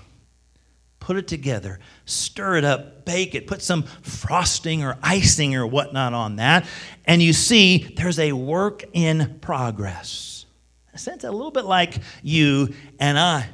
put 1.07 1.15
it 1.15 1.25
together, 1.25 1.79
stir 2.07 2.55
it 2.57 2.65
up, 2.65 3.05
bake 3.05 3.35
it, 3.35 3.45
put 3.45 3.61
some 3.61 3.83
frosting 4.01 4.83
or 4.83 4.97
icing 5.03 5.55
or 5.55 5.67
whatnot 5.67 6.13
on 6.13 6.37
that, 6.37 6.65
and 7.05 7.21
you 7.21 7.33
see 7.33 7.93
there's 7.97 8.17
a 8.17 8.31
work 8.31 8.83
in 8.93 9.37
progress. 9.41 10.45
In 10.89 10.95
a 10.95 10.97
sense, 10.97 11.23
a 11.23 11.31
little 11.31 11.51
bit 11.51 11.65
like 11.65 11.99
you 12.23 12.73
and 12.99 13.19
I. 13.19 13.47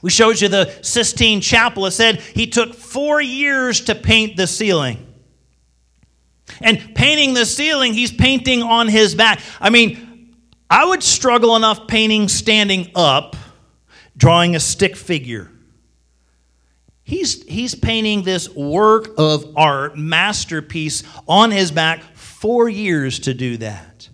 We 0.00 0.10
showed 0.10 0.40
you 0.40 0.48
the 0.48 0.78
Sistine 0.82 1.40
Chapel. 1.40 1.86
It 1.86 1.90
said 1.90 2.20
he 2.20 2.46
took 2.46 2.74
four 2.74 3.20
years 3.20 3.82
to 3.82 3.94
paint 3.94 4.36
the 4.36 4.46
ceiling. 4.46 5.04
And 6.60 6.94
painting 6.94 7.34
the 7.34 7.44
ceiling, 7.44 7.92
he's 7.92 8.12
painting 8.12 8.62
on 8.62 8.88
his 8.88 9.14
back. 9.14 9.40
I 9.60 9.70
mean, 9.70 10.36
I 10.70 10.84
would 10.84 11.02
struggle 11.02 11.56
enough 11.56 11.88
painting 11.88 12.28
standing 12.28 12.90
up, 12.94 13.36
drawing 14.16 14.54
a 14.54 14.60
stick 14.60 14.96
figure. 14.96 15.50
He's, 17.08 17.42
he's 17.44 17.74
painting 17.74 18.22
this 18.22 18.50
work 18.50 19.14
of 19.16 19.54
art, 19.56 19.96
masterpiece, 19.96 21.04
on 21.26 21.50
his 21.50 21.70
back, 21.70 22.02
four 22.14 22.68
years 22.68 23.20
to 23.20 23.32
do 23.32 23.56
that. 23.56 24.10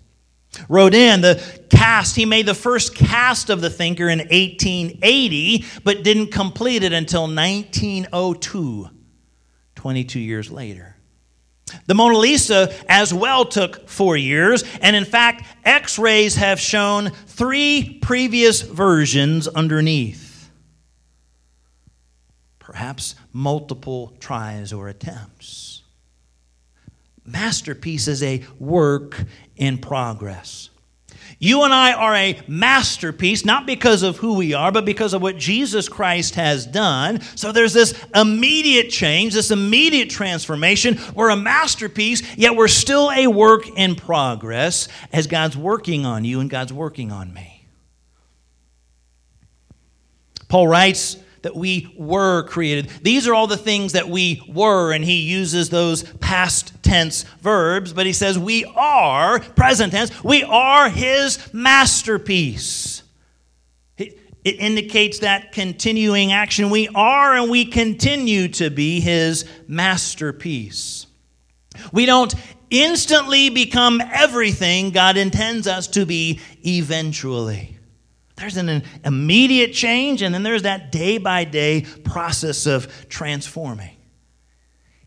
Rodin, 0.69 1.19
the 1.19 1.43
cast, 1.69 2.15
he 2.15 2.23
made 2.23 2.45
the 2.45 2.53
first 2.53 2.95
cast 2.95 3.49
of 3.49 3.59
the 3.59 3.69
thinker 3.69 4.07
in 4.07 4.19
1880, 4.19 5.65
but 5.83 6.05
didn't 6.05 6.31
complete 6.31 6.83
it 6.83 6.93
until 6.93 7.23
1902, 7.23 8.89
22 9.75 10.19
years 10.21 10.49
later. 10.49 10.95
The 11.87 11.95
Mona 11.95 12.17
Lisa 12.17 12.73
as 12.87 13.13
well 13.13 13.43
took 13.43 13.89
four 13.89 14.15
years, 14.15 14.63
and 14.81 14.95
in 14.95 15.03
fact, 15.03 15.43
x 15.65 15.99
rays 15.99 16.37
have 16.37 16.61
shown 16.61 17.09
three 17.09 17.99
previous 18.01 18.61
versions 18.61 19.49
underneath 19.49 20.24
perhaps 22.75 23.15
multiple 23.31 24.11
tries 24.19 24.73
or 24.73 24.89
attempts. 24.89 25.81
Masterpiece 27.25 28.09
is 28.09 28.21
a 28.21 28.43
work 28.59 29.23
in 29.55 29.77
progress. 29.77 30.69
You 31.39 31.63
and 31.63 31.73
I 31.73 31.93
are 31.93 32.13
a 32.13 32.37
masterpiece, 32.49 33.45
not 33.45 33.65
because 33.65 34.03
of 34.03 34.17
who 34.17 34.33
we 34.33 34.53
are, 34.53 34.73
but 34.73 34.83
because 34.83 35.13
of 35.13 35.21
what 35.21 35.37
Jesus 35.37 35.87
Christ 35.87 36.35
has 36.35 36.65
done. 36.65 37.21
So 37.35 37.53
there's 37.53 37.71
this 37.71 37.97
immediate 38.13 38.89
change, 38.89 39.35
this 39.35 39.51
immediate 39.51 40.09
transformation. 40.09 40.99
We're 41.15 41.29
a 41.29 41.37
masterpiece, 41.37 42.35
yet 42.35 42.57
we're 42.57 42.67
still 42.67 43.09
a 43.09 43.27
work 43.27 43.69
in 43.69 43.95
progress 43.95 44.89
as 45.13 45.27
God's 45.27 45.55
working 45.55 46.05
on 46.05 46.25
you 46.25 46.41
and 46.41 46.49
God's 46.49 46.73
working 46.73 47.13
on 47.13 47.33
me. 47.33 47.67
Paul 50.49 50.67
writes, 50.67 51.15
that 51.45 51.55
we 51.55 51.93
were 51.95 52.41
created. 52.47 52.89
These 53.03 53.27
are 53.27 53.35
all 53.35 53.45
the 53.45 53.55
things 53.55 53.91
that 53.91 54.09
we 54.09 54.41
were, 54.49 54.91
and 54.91 55.05
he 55.05 55.21
uses 55.21 55.69
those 55.69 56.01
past 56.15 56.73
tense 56.81 57.21
verbs, 57.39 57.93
but 57.93 58.07
he 58.07 58.13
says 58.13 58.39
we 58.39 58.65
are, 58.75 59.39
present 59.39 59.93
tense, 59.93 60.23
we 60.23 60.43
are 60.43 60.89
his 60.89 61.53
masterpiece. 61.53 63.03
It, 63.95 64.17
indicates 64.43 65.19
that 65.19 65.51
continuing 65.51 66.31
action. 66.31 66.71
We 66.71 66.87
are 66.95 67.35
and 67.35 67.51
we 67.51 67.65
continue 67.65 68.47
to 68.49 68.71
be 68.71 68.99
his 68.99 69.45
masterpiece. 69.67 71.05
We 71.91 72.07
don't 72.07 72.33
instantly 72.71 73.51
become 73.51 74.01
everything 74.01 74.89
God 74.89 75.15
intends 75.15 75.67
us 75.67 75.85
to 75.89 76.07
be 76.07 76.39
eventually. 76.65 77.74
There's 78.35 78.57
an 78.57 78.83
immediate 79.03 79.73
change, 79.73 80.21
and 80.21 80.33
then 80.33 80.43
there's 80.43 80.63
that 80.63 80.91
day 80.91 81.17
by 81.17 81.45
day 81.45 81.85
process 82.03 82.65
of 82.65 83.07
transforming. 83.07 83.95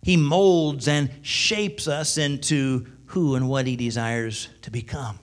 He 0.03 0.17
molds 0.17 0.89
and 0.89 1.11
shapes 1.23 1.87
us 1.87 2.17
into 2.17 2.87
who 3.07 3.35
and 3.35 3.49
what 3.49 3.67
He 3.67 3.77
desires 3.77 4.49
to 4.63 4.71
become. 4.71 5.19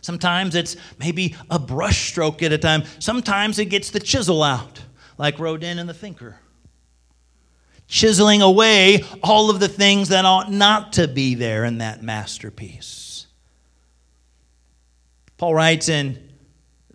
Sometimes 0.00 0.54
it's 0.54 0.76
maybe 0.98 1.34
a 1.50 1.58
brushstroke 1.58 2.42
at 2.42 2.52
a 2.52 2.58
time, 2.58 2.84
sometimes 3.00 3.58
it 3.58 3.66
gets 3.66 3.90
the 3.90 4.00
chisel 4.00 4.42
out, 4.42 4.82
like 5.18 5.38
Rodin 5.40 5.78
and 5.78 5.88
the 5.88 5.94
Thinker. 5.94 6.38
Chiseling 7.88 8.42
away 8.42 9.04
all 9.22 9.50
of 9.50 9.60
the 9.60 9.68
things 9.68 10.08
that 10.08 10.24
ought 10.24 10.50
not 10.50 10.94
to 10.94 11.08
be 11.08 11.34
there 11.34 11.64
in 11.64 11.78
that 11.78 12.02
masterpiece. 12.02 13.26
Paul 15.38 15.54
writes 15.54 15.88
in 15.88 16.26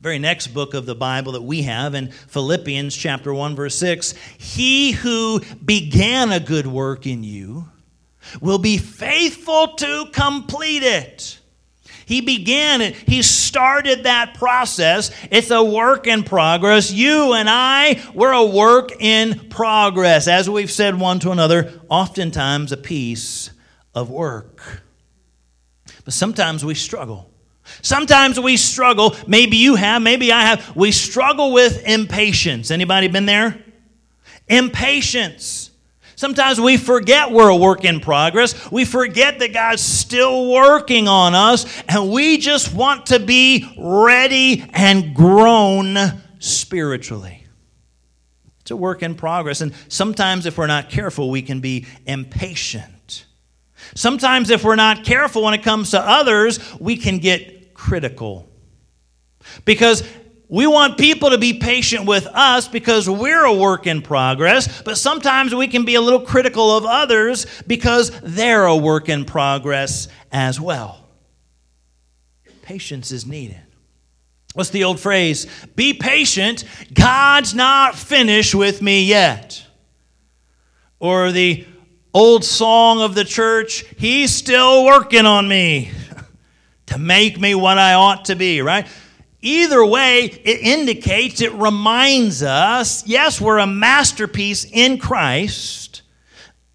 very 0.02 0.18
next 0.18 0.48
book 0.48 0.74
of 0.74 0.88
the 0.88 0.96
Bible 0.96 1.34
that 1.34 1.44
we 1.44 1.62
have 1.62 1.94
in 1.94 2.10
Philippians 2.10 2.96
chapter 2.96 3.32
1 3.32 3.56
verse 3.56 3.76
6, 3.76 4.16
he 4.36 4.92
who 4.92 5.42
began 5.64 6.32
a 6.32 6.40
good 6.40 6.66
work 6.66 7.06
in 7.06 7.24
you 7.24 7.70
will 8.42 8.58
be 8.58 8.80
faithful 8.80 9.68
to 9.76 10.08
complete 10.12 10.82
it. 10.82 11.40
He 12.08 12.22
began 12.22 12.82
it. 12.82 12.96
He 12.96 13.22
started 13.22 14.04
that 14.04 14.34
process. 14.34 15.12
It's 15.30 15.52
a 15.52 15.64
work 15.64 16.08
in 16.08 16.24
progress. 16.24 16.92
You 16.92 17.34
and 17.34 17.48
I, 17.48 18.02
we're 18.16 18.32
a 18.32 18.46
work 18.46 18.92
in 19.00 19.50
progress. 19.50 20.28
As 20.28 20.50
we've 20.50 20.72
said 20.72 21.00
one 21.00 21.20
to 21.20 21.32
another, 21.32 21.80
oftentimes 21.90 22.72
a 22.72 22.78
piece 22.78 23.52
of 23.94 24.10
work. 24.10 24.82
But 26.04 26.16
sometimes 26.16 26.66
we 26.66 26.74
struggle. 26.74 27.32
Sometimes 27.82 28.40
we 28.40 28.58
struggle, 28.58 29.16
maybe 29.28 29.58
you 29.58 29.76
have, 29.76 30.02
maybe 30.02 30.32
I 30.32 30.42
have, 30.44 30.76
we 30.76 30.92
struggle 30.92 31.54
with 31.54 31.84
impatience. 31.86 32.72
Anybody 32.72 33.08
been 33.08 33.26
there? 33.26 33.64
Impatience. 34.48 35.72
Sometimes 36.16 36.62
we 36.62 36.78
forget 36.78 37.32
we're 37.32 37.50
a 37.50 37.56
work 37.56 37.84
in 37.84 38.00
progress. 38.00 38.72
We 38.72 38.86
forget 38.86 39.40
that 39.40 39.54
God's 39.54 39.82
still 39.82 40.52
working 40.52 41.08
on 41.08 41.34
us, 41.34 41.66
and 41.88 42.12
we 42.12 42.38
just 42.38 42.76
want 42.76 43.08
to 43.08 43.20
be 43.20 43.74
ready 43.76 44.64
and 44.74 45.16
grown 45.16 45.98
spiritually. 46.38 47.48
It's 48.60 48.70
a 48.70 48.76
work 48.76 49.02
in 49.02 49.16
progress. 49.16 49.62
And 49.62 49.74
sometimes, 49.88 50.46
if 50.46 50.60
we're 50.60 50.68
not 50.68 50.92
careful, 50.92 51.32
we 51.32 51.42
can 51.42 51.60
be 51.60 51.88
impatient. 52.06 52.94
Sometimes, 53.96 54.50
if 54.50 54.64
we're 54.64 54.76
not 54.76 55.04
careful 55.04 55.44
when 55.44 55.54
it 55.54 55.64
comes 55.64 55.92
to 55.92 56.00
others, 56.00 56.60
we 56.80 56.98
can 56.98 57.20
get 57.20 57.74
critical. 57.74 58.50
Because 59.66 60.04
we 60.52 60.68
want 60.68 60.98
people 60.98 61.30
to 61.30 61.38
be 61.38 61.54
patient 61.54 62.06
with 62.06 62.28
us 62.28 62.68
because 62.68 63.10
we're 63.10 63.46
a 63.46 63.54
work 63.54 63.88
in 63.88 64.02
progress, 64.02 64.82
but 64.82 64.98
sometimes 64.98 65.56
we 65.56 65.68
can 65.68 65.86
be 65.86 65.96
a 65.96 66.02
little 66.02 66.20
critical 66.20 66.76
of 66.76 66.86
others 66.86 67.46
because 67.68 68.12
they're 68.22 68.66
a 68.66 68.76
work 68.76 69.08
in 69.08 69.24
progress 69.24 70.10
as 70.30 70.60
well. 70.60 71.08
Patience 72.64 73.12
is 73.14 73.26
needed. 73.26 73.62
What's 74.54 74.72
the 74.72 74.84
old 74.84 75.00
phrase? 75.00 75.48
Be 75.76 75.94
patient, 75.94 76.66
God's 76.94 77.56
not 77.56 77.96
finished 77.96 78.54
with 78.54 78.82
me 78.82 79.06
yet. 79.06 79.66
Or 81.00 81.32
the 81.32 81.66
old 82.14 82.44
song 82.44 83.02
of 83.02 83.16
the 83.16 83.26
church, 83.26 83.86
He's 83.98 84.34
still 84.34 84.86
working 84.86 85.26
on 85.26 85.48
me 85.48 85.92
to 86.88 86.98
make 86.98 87.40
me 87.40 87.56
what 87.56 87.78
I 87.78 87.94
ought 87.94 88.26
to 88.26 88.36
be, 88.36 88.62
right? 88.62 88.88
Either 89.42 89.84
way, 89.84 90.26
it 90.26 90.62
indicates, 90.62 91.42
it 91.42 91.54
reminds 91.54 92.44
us 92.44 93.06
yes, 93.08 93.42
we're 93.42 93.58
a 93.58 93.68
masterpiece 93.68 94.66
in 94.66 95.00
Christ, 95.00 96.04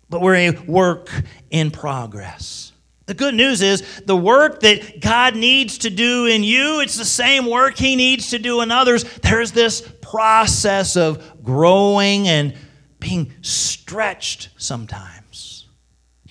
but 0.08 0.20
we're 0.20 0.34
a 0.34 0.50
work 0.50 1.10
in 1.50 1.70
progress. 1.70 2.72
The 3.06 3.14
good 3.14 3.34
news 3.34 3.62
is 3.62 4.00
the 4.04 4.16
work 4.16 4.60
that 4.60 5.00
God 5.00 5.36
needs 5.36 5.78
to 5.78 5.90
do 5.90 6.26
in 6.26 6.42
you, 6.42 6.80
it's 6.80 6.96
the 6.96 7.04
same 7.04 7.46
work 7.46 7.78
He 7.78 7.94
needs 7.94 8.30
to 8.30 8.38
do 8.40 8.62
in 8.62 8.72
others. 8.72 9.04
There's 9.18 9.52
this 9.52 9.80
process 10.02 10.96
of 10.96 11.44
growing 11.44 12.26
and 12.26 12.54
being 12.98 13.32
stretched 13.42 14.48
sometimes. 14.56 15.15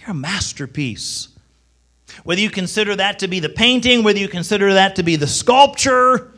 You're 0.05 0.11
a 0.11 0.19
masterpiece. 0.19 1.29
Whether 2.23 2.41
you 2.41 2.51
consider 2.51 2.95
that 2.95 3.19
to 3.19 3.27
be 3.27 3.39
the 3.39 3.49
painting, 3.49 4.03
whether 4.03 4.19
you 4.19 4.27
consider 4.27 4.75
that 4.75 4.97
to 4.97 5.03
be 5.03 5.15
the 5.15 5.25
sculpture, 5.25 6.31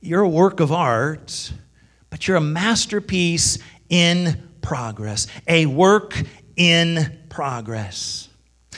you're 0.00 0.22
a 0.22 0.28
work 0.28 0.60
of 0.60 0.72
art, 0.72 1.52
but 2.08 2.26
you're 2.26 2.38
a 2.38 2.40
masterpiece 2.40 3.58
in 3.90 4.48
progress, 4.62 5.26
a 5.46 5.66
work 5.66 6.22
in 6.56 7.18
progress. 7.28 8.30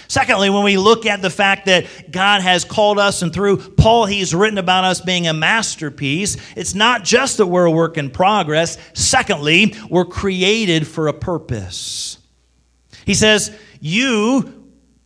Secondly, 0.08 0.50
when 0.50 0.64
we 0.64 0.76
look 0.76 1.06
at 1.06 1.22
the 1.22 1.30
fact 1.30 1.66
that 1.66 2.10
God 2.10 2.42
has 2.42 2.64
called 2.64 2.98
us, 2.98 3.22
and 3.22 3.32
through 3.32 3.58
Paul, 3.58 4.06
he's 4.06 4.34
written 4.34 4.58
about 4.58 4.84
us 4.84 5.00
being 5.00 5.28
a 5.28 5.32
masterpiece, 5.32 6.36
it's 6.56 6.74
not 6.74 7.04
just 7.04 7.36
that 7.36 7.46
we're 7.46 7.66
a 7.66 7.70
work 7.70 7.96
in 7.96 8.10
progress. 8.10 8.76
Secondly, 8.92 9.74
we're 9.88 10.04
created 10.04 10.86
for 10.86 11.06
a 11.06 11.12
purpose. 11.12 12.15
He 13.06 13.14
says, 13.14 13.56
You 13.80 14.64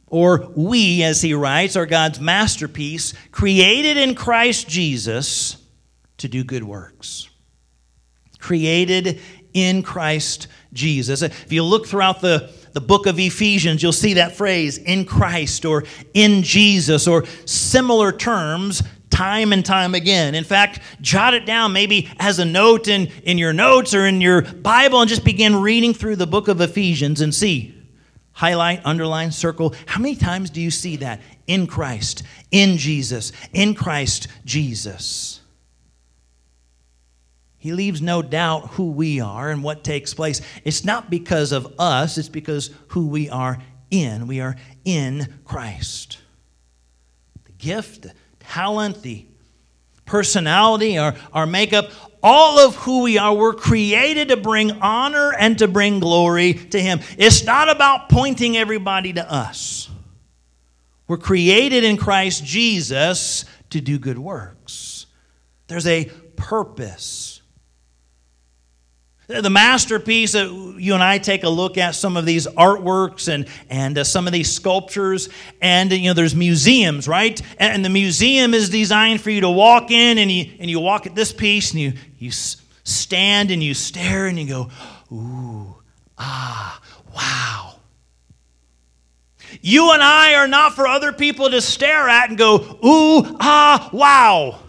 or 0.09 0.50
we, 0.57 1.04
as 1.04 1.23
he 1.23 1.35
writes, 1.35 1.76
are 1.76 1.87
God's 1.87 2.19
masterpiece, 2.19 3.14
created 3.30 3.97
in 3.97 4.17
Christ 4.17 4.69
Jesus 4.69 5.56
to 6.17 6.26
do 6.26 6.43
good 6.43 6.65
works. 6.65 7.28
Created 8.41 9.21
in 9.52 9.82
Christ 9.82 10.49
Jesus. 10.73 11.23
If 11.23 11.52
you 11.52 11.63
look 11.63 11.86
throughout 11.86 12.21
the, 12.21 12.50
the 12.73 12.80
book 12.80 13.06
of 13.06 13.19
Ephesians, 13.19 13.82
you'll 13.82 13.93
see 13.93 14.15
that 14.15 14.34
phrase, 14.34 14.78
in 14.78 15.04
Christ 15.04 15.65
or 15.65 15.84
in 16.15 16.43
Jesus, 16.43 17.06
or 17.06 17.25
similar 17.45 18.10
terms 18.10 18.82
time 19.10 19.52
and 19.52 19.65
time 19.65 19.95
again. 19.95 20.34
In 20.34 20.45
fact, 20.45 20.80
jot 21.00 21.34
it 21.34 21.45
down 21.45 21.73
maybe 21.73 22.08
as 22.19 22.39
a 22.39 22.45
note 22.45 22.89
in, 22.89 23.08
in 23.25 23.39
your 23.39 23.52
notes 23.52 23.93
or 23.93 24.06
in 24.06 24.21
your 24.21 24.43
Bible 24.43 25.00
and 25.00 25.08
just 25.08 25.25
begin 25.25 25.56
reading 25.56 25.93
through 25.93 26.17
the 26.17 26.28
book 26.28 26.49
of 26.49 26.60
Ephesians 26.60 27.21
and 27.21 27.34
see 27.34 27.79
highlight, 28.41 28.81
underline, 28.87 29.31
circle. 29.31 29.75
How 29.85 30.00
many 30.00 30.17
times 30.17 30.49
do 30.49 30.63
you 30.63 30.71
see 30.71 30.97
that? 30.97 31.21
In 31.47 31.67
Christ, 31.67 32.23
in 32.50 32.79
Jesus, 32.79 33.33
in 33.53 33.75
Christ 33.75 34.29
Jesus. 34.47 35.43
He 37.59 37.75
leaves 37.75 38.00
no 38.00 38.23
doubt 38.23 38.69
who 38.69 38.93
we 38.93 39.21
are 39.21 39.50
and 39.50 39.63
what 39.63 39.85
takes 39.85 40.15
place. 40.15 40.41
It's 40.65 40.87
not 40.87 41.11
because 41.11 41.53
of 41.53 41.75
us, 41.79 42.17
it's 42.17 42.31
because 42.31 42.71
who 42.89 43.09
we 43.09 43.29
are 43.29 43.59
in. 43.91 44.26
We 44.26 44.41
are 44.41 44.57
in 44.87 45.35
Christ. 45.45 46.17
The 47.45 47.53
gift, 47.53 48.03
the 48.03 48.15
talent, 48.39 49.03
the 49.03 49.26
personality, 50.07 50.97
our, 50.97 51.15
our 51.35 51.45
makeup, 51.45 51.91
all 52.23 52.59
of 52.59 52.76
who 52.76 53.02
we 53.02 53.19
are, 53.19 53.35
we're 53.35 53.54
created 53.54 54.28
to 54.28 54.37
bring 54.37 54.73
honor 54.73 55.33
and 55.33 55.59
to 55.59 55.69
bring 55.69 56.00
glory 56.00 56.54
to 56.54 56.80
Him. 56.80 57.00
It's 57.17 57.45
not 57.45 57.69
about 57.69 58.09
pointing 58.09 58.56
everybody 58.56 59.13
to 59.15 59.33
us. 59.33 59.89
We're 61.09 61.17
created 61.17 61.83
in 61.83 61.97
Christ 61.97 62.45
Jesus 62.45 63.45
to 63.71 63.80
do 63.80 63.99
good 63.99 64.19
works. 64.19 65.06
There's 65.67 65.87
a 65.87 66.04
purpose. 66.37 67.43
The 69.26 69.50
masterpiece 69.50 70.33
that 70.33 70.76
you 70.78 70.95
and 70.95 71.02
I 71.02 71.19
take 71.19 71.45
a 71.45 71.49
look 71.49 71.78
at 71.78 71.95
some 71.95 72.17
of 72.17 72.26
these 72.26 72.49
artworks 72.49 73.33
and, 73.33 73.47
and 73.69 73.97
uh, 73.97 74.02
some 74.02 74.26
of 74.26 74.33
these 74.33 74.52
sculptures, 74.52 75.28
and 75.61 75.93
you 75.93 76.11
know, 76.11 76.15
there's 76.15 76.35
museums, 76.35 77.06
right? 77.06 77.41
And, 77.59 77.75
and 77.75 77.85
the 77.85 77.91
museum 77.91 78.54
is 78.54 78.71
designed 78.71 79.21
for 79.21 79.30
you 79.30 79.43
to 79.43 79.50
walk 79.50 79.93
in 79.93 80.19
and 80.19 80.33
you, 80.33 80.52
and 80.59 80.69
you 80.69 80.80
walk 80.80 81.06
at 81.06 81.15
this 81.15 81.33
piece 81.33 81.71
and 81.71 81.80
you, 81.80 81.93
you 82.21 82.30
stand 82.30 83.50
and 83.50 83.63
you 83.63 83.73
stare 83.73 84.26
and 84.26 84.39
you 84.39 84.47
go, 84.47 84.71
ooh, 85.11 85.75
ah, 86.19 86.80
wow. 87.17 87.76
You 89.63 89.93
and 89.93 90.02
I 90.02 90.35
are 90.35 90.47
not 90.47 90.75
for 90.75 90.87
other 90.87 91.13
people 91.13 91.50
to 91.50 91.63
stare 91.63 92.09
at 92.09 92.28
and 92.28 92.39
go, 92.39 92.56
ooh, 92.85 93.37
ah, 93.41 93.89
wow. 93.93 94.61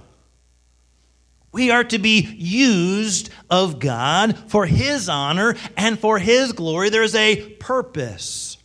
We 1.52 1.72
are 1.72 1.84
to 1.84 2.00
be 2.00 2.22
used 2.38 3.30
of 3.50 3.80
God 3.80 4.38
for 4.50 4.66
His 4.66 5.10
honor 5.10 5.56
and 5.76 6.00
for 6.00 6.20
His 6.20 6.54
glory. 6.54 6.90
There's 6.90 7.16
a 7.16 7.50
purpose. 7.60 8.58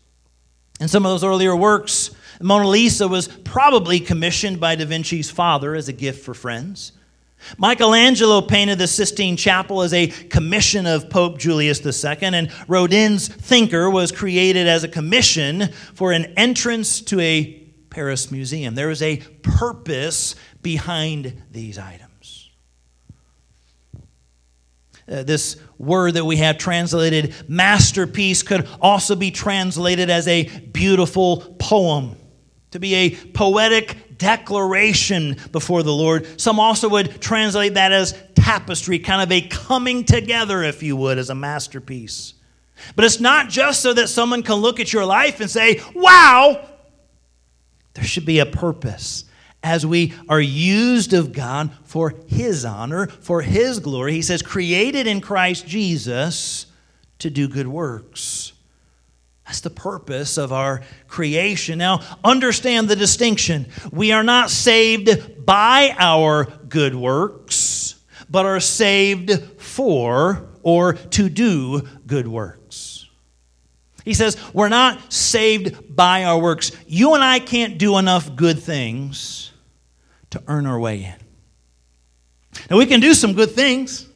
In 0.79 0.87
some 0.87 1.05
of 1.05 1.11
those 1.11 1.25
earlier 1.25 1.57
works, 1.57 2.13
Mona 2.41 2.69
Lisa 2.69 3.09
was 3.09 3.27
probably 3.27 3.99
commissioned 3.99 4.61
by 4.61 4.77
Da 4.77 4.85
Vinci's 4.85 5.29
father 5.29 5.75
as 5.75 5.89
a 5.89 5.93
gift 5.93 6.25
for 6.25 6.35
friends. 6.35 6.93
Michelangelo 7.59 8.41
painted 8.41 8.79
the 8.79 8.87
Sistine 8.87 9.37
Chapel 9.37 9.83
as 9.83 9.93
a 9.93 10.07
commission 10.07 10.87
of 10.87 11.11
Pope 11.11 11.39
Julius 11.39 11.85
II, 11.85 12.17
and 12.23 12.53
Rodin's 12.69 13.29
Thinker 13.29 13.91
was 13.91 14.13
created 14.13 14.67
as 14.67 14.85
a 14.85 14.89
commission 14.89 15.73
for 15.95 16.13
an 16.13 16.27
entrance 16.37 17.01
to 17.03 17.21
a 17.21 17.63
Paris 17.91 18.31
museum. 18.31 18.75
There 18.75 18.91
is 18.91 19.03
a 19.03 19.17
purpose 19.43 20.35
behind 20.63 21.43
these 21.51 21.79
items. 21.79 22.51
Uh, 25.09 25.23
this 25.23 25.57
word 25.79 26.15
that 26.15 26.25
we 26.25 26.37
have 26.39 26.59
translated 26.59 27.35
masterpiece 27.49 28.43
could 28.43 28.69
also 28.81 29.15
be 29.15 29.31
translated 29.31 30.11
as 30.11 30.27
a 30.27 30.45
beautiful 30.45 31.57
poem, 31.59 32.17
to 32.77 32.81
be 32.81 32.95
a 32.95 33.11
poetic 33.11 34.19
declaration 34.19 35.37
before 35.53 35.83
the 35.83 35.93
Lord. 35.93 36.41
Some 36.41 36.61
also 36.61 36.89
would 36.91 37.21
translate 37.21 37.75
that 37.75 37.93
as 37.93 38.15
tapestry, 38.35 38.99
kind 38.99 39.23
of 39.23 39.33
a 39.33 39.47
coming 39.49 40.05
together, 40.05 40.63
if 40.63 40.83
you 40.83 40.97
would, 40.97 41.19
as 41.19 41.31
a 41.31 41.35
masterpiece. 41.35 42.35
But 42.95 43.05
it's 43.05 43.21
not 43.21 43.49
just 43.49 43.81
so 43.81 43.93
that 43.95 44.09
someone 44.09 44.43
can 44.43 44.57
look 44.57 44.81
at 44.81 44.93
your 44.93 45.05
life 45.05 45.41
and 45.41 45.51
say, 45.51 45.81
wow, 45.95 46.69
there 47.95 48.05
should 48.05 48.27
be 48.27 48.39
a 48.39 48.47
purpose 48.47 49.25
as 49.63 49.85
we 49.85 50.15
are 50.29 50.41
used 50.41 51.13
of 51.13 51.33
God 51.33 51.73
for 51.85 52.15
His 52.29 52.65
honor, 52.65 53.07
for 53.07 53.43
His 53.43 53.81
glory. 53.81 54.13
He 54.13 54.23
says, 54.23 54.43
created 54.43 55.07
in 55.07 55.21
Christ 55.21 55.67
Jesus 55.67 56.67
to 57.19 57.31
do 57.31 57.49
good 57.49 57.67
works. 57.67 58.53
That's 59.47 59.61
the 59.61 59.71
purpose 59.71 60.39
of 60.39 60.53
our 60.53 60.83
creation. 61.07 61.79
Now, 61.79 62.01
understand 62.25 62.89
the 62.89 62.97
distinction. 62.97 63.67
We 63.93 64.11
are 64.11 64.25
not 64.25 64.51
saved 64.51 65.47
by 65.47 65.95
our 65.99 66.47
good 66.69 66.97
works, 66.97 67.95
but 68.29 68.45
are 68.45 68.59
saved 68.59 69.61
for 69.61 70.49
or 70.63 70.95
to 70.95 71.29
do 71.29 71.87
good 72.07 72.27
works. 72.27 73.07
He 74.05 74.15
says, 74.15 74.37
We're 74.53 74.69
not 74.69 75.13
saved 75.13 75.95
by 75.95 76.25
our 76.25 76.39
works. 76.39 76.73
You 76.89 77.15
and 77.15 77.23
I 77.23 77.39
can't 77.39 77.79
do 77.79 77.99
enough 77.99 78.35
good 78.35 78.59
things 78.59 79.53
to 80.31 80.43
earn 80.49 80.67
our 80.67 80.79
way 80.79 81.05
in. 81.05 81.15
Now, 82.69 82.79
we 82.79 82.87
can 82.87 82.99
do 82.99 83.15
some 83.15 83.35
good 83.35 83.53
things. 83.53 84.09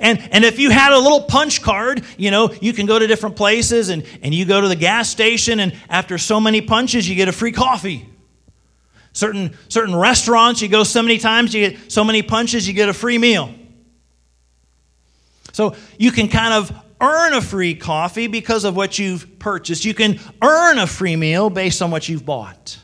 And, 0.00 0.18
and 0.32 0.44
if 0.44 0.58
you 0.58 0.70
had 0.70 0.92
a 0.92 0.98
little 0.98 1.22
punch 1.22 1.60
card, 1.60 2.04
you 2.16 2.30
know, 2.30 2.52
you 2.60 2.72
can 2.72 2.86
go 2.86 2.98
to 2.98 3.06
different 3.06 3.36
places 3.36 3.88
and, 3.88 4.04
and 4.22 4.32
you 4.32 4.44
go 4.44 4.60
to 4.60 4.68
the 4.68 4.76
gas 4.76 5.08
station, 5.08 5.60
and 5.60 5.76
after 5.88 6.18
so 6.18 6.40
many 6.40 6.60
punches, 6.60 7.08
you 7.08 7.14
get 7.14 7.28
a 7.28 7.32
free 7.32 7.52
coffee. 7.52 8.08
Certain, 9.12 9.56
certain 9.68 9.94
restaurants, 9.94 10.62
you 10.62 10.68
go 10.68 10.84
so 10.84 11.02
many 11.02 11.18
times, 11.18 11.52
you 11.52 11.70
get 11.70 11.92
so 11.92 12.04
many 12.04 12.22
punches, 12.22 12.66
you 12.66 12.74
get 12.74 12.88
a 12.88 12.94
free 12.94 13.18
meal. 13.18 13.52
So 15.52 15.76
you 15.98 16.12
can 16.12 16.28
kind 16.28 16.54
of 16.54 16.72
earn 17.00 17.34
a 17.34 17.42
free 17.42 17.74
coffee 17.74 18.26
because 18.26 18.64
of 18.64 18.74
what 18.74 18.98
you've 18.98 19.38
purchased. 19.38 19.84
You 19.84 19.92
can 19.92 20.18
earn 20.40 20.78
a 20.78 20.86
free 20.86 21.16
meal 21.16 21.50
based 21.50 21.82
on 21.82 21.90
what 21.90 22.08
you've 22.08 22.24
bought. 22.24 22.78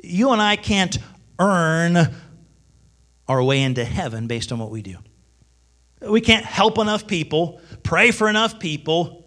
You 0.00 0.30
and 0.32 0.40
I 0.40 0.56
can't 0.56 0.96
earn 1.38 2.14
our 3.26 3.42
way 3.42 3.62
into 3.62 3.84
heaven 3.84 4.26
based 4.26 4.52
on 4.52 4.58
what 4.58 4.70
we 4.70 4.82
do. 4.82 4.98
We 6.04 6.20
can't 6.20 6.44
help 6.44 6.78
enough 6.78 7.06
people, 7.06 7.60
pray 7.82 8.10
for 8.10 8.28
enough 8.28 8.58
people, 8.58 9.22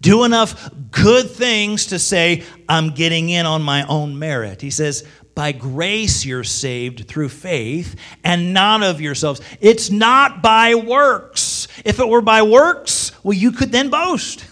do 0.00 0.24
enough 0.24 0.70
good 0.90 1.30
things 1.30 1.86
to 1.86 1.98
say, 1.98 2.42
I'm 2.68 2.90
getting 2.90 3.28
in 3.28 3.46
on 3.46 3.62
my 3.62 3.86
own 3.86 4.18
merit. 4.18 4.60
He 4.60 4.70
says, 4.70 5.04
by 5.34 5.52
grace 5.52 6.24
you're 6.24 6.44
saved 6.44 7.08
through 7.08 7.28
faith 7.28 7.96
and 8.22 8.52
not 8.54 8.82
of 8.82 9.00
yourselves. 9.00 9.40
It's 9.60 9.90
not 9.90 10.42
by 10.42 10.74
works. 10.74 11.66
If 11.84 11.98
it 11.98 12.08
were 12.08 12.20
by 12.20 12.42
works, 12.42 13.12
well, 13.24 13.36
you 13.36 13.52
could 13.52 13.72
then 13.72 13.90
boast. 13.90 14.44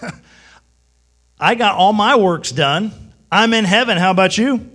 I 1.38 1.54
got 1.54 1.76
all 1.76 1.92
my 1.92 2.16
works 2.16 2.50
done. 2.50 2.92
I'm 3.30 3.54
in 3.54 3.64
heaven. 3.64 3.98
How 3.98 4.10
about 4.10 4.36
you? 4.36 4.70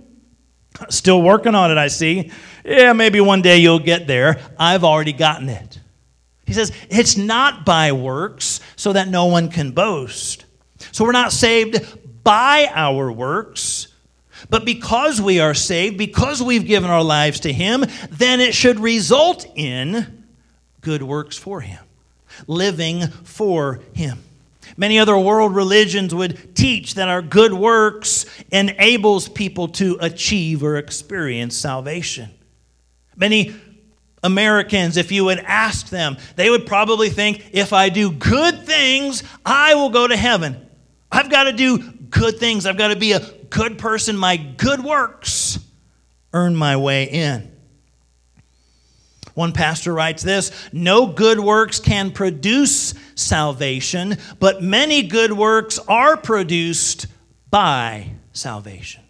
Still 0.88 1.22
working 1.22 1.54
on 1.54 1.70
it, 1.70 1.78
I 1.78 1.88
see. 1.88 2.30
Yeah, 2.64 2.92
maybe 2.92 3.20
one 3.20 3.42
day 3.42 3.58
you'll 3.58 3.78
get 3.78 4.06
there. 4.06 4.40
I've 4.58 4.84
already 4.84 5.12
gotten 5.12 5.48
it. 5.48 5.80
He 6.48 6.54
says, 6.54 6.72
it's 6.88 7.18
not 7.18 7.66
by 7.66 7.92
works 7.92 8.60
so 8.74 8.94
that 8.94 9.08
no 9.08 9.26
one 9.26 9.50
can 9.50 9.72
boast. 9.72 10.46
So 10.92 11.04
we're 11.04 11.12
not 11.12 11.30
saved 11.30 12.24
by 12.24 12.70
our 12.74 13.12
works, 13.12 13.88
but 14.48 14.64
because 14.64 15.20
we 15.20 15.40
are 15.40 15.52
saved, 15.52 15.98
because 15.98 16.42
we've 16.42 16.66
given 16.66 16.88
our 16.88 17.04
lives 17.04 17.40
to 17.40 17.52
Him, 17.52 17.84
then 18.08 18.40
it 18.40 18.54
should 18.54 18.80
result 18.80 19.46
in 19.56 20.24
good 20.80 21.02
works 21.02 21.36
for 21.36 21.60
Him, 21.60 21.84
living 22.46 23.06
for 23.08 23.80
Him. 23.92 24.18
Many 24.78 24.98
other 24.98 25.18
world 25.18 25.54
religions 25.54 26.14
would 26.14 26.56
teach 26.56 26.94
that 26.94 27.08
our 27.08 27.20
good 27.20 27.52
works 27.52 28.24
enables 28.50 29.28
people 29.28 29.68
to 29.68 29.98
achieve 30.00 30.62
or 30.62 30.78
experience 30.78 31.58
salvation. 31.58 32.30
Many 33.16 33.54
Americans, 34.22 34.96
if 34.96 35.12
you 35.12 35.24
would 35.24 35.38
ask 35.40 35.88
them, 35.88 36.16
they 36.36 36.50
would 36.50 36.66
probably 36.66 37.10
think 37.10 37.50
if 37.52 37.72
I 37.72 37.88
do 37.88 38.10
good 38.10 38.64
things, 38.64 39.22
I 39.44 39.74
will 39.74 39.90
go 39.90 40.06
to 40.06 40.16
heaven. 40.16 40.66
I've 41.10 41.30
got 41.30 41.44
to 41.44 41.52
do 41.52 41.78
good 42.10 42.38
things. 42.38 42.66
I've 42.66 42.76
got 42.76 42.88
to 42.88 42.96
be 42.96 43.12
a 43.12 43.20
good 43.50 43.78
person. 43.78 44.16
My 44.16 44.36
good 44.36 44.82
works 44.82 45.58
earn 46.32 46.56
my 46.56 46.76
way 46.76 47.04
in. 47.04 47.52
One 49.34 49.52
pastor 49.52 49.94
writes 49.94 50.22
this 50.22 50.50
No 50.72 51.06
good 51.06 51.38
works 51.38 51.78
can 51.78 52.10
produce 52.10 52.94
salvation, 53.14 54.16
but 54.40 54.62
many 54.62 55.02
good 55.02 55.32
works 55.32 55.78
are 55.86 56.16
produced 56.16 57.06
by 57.50 58.10
salvation. 58.32 59.02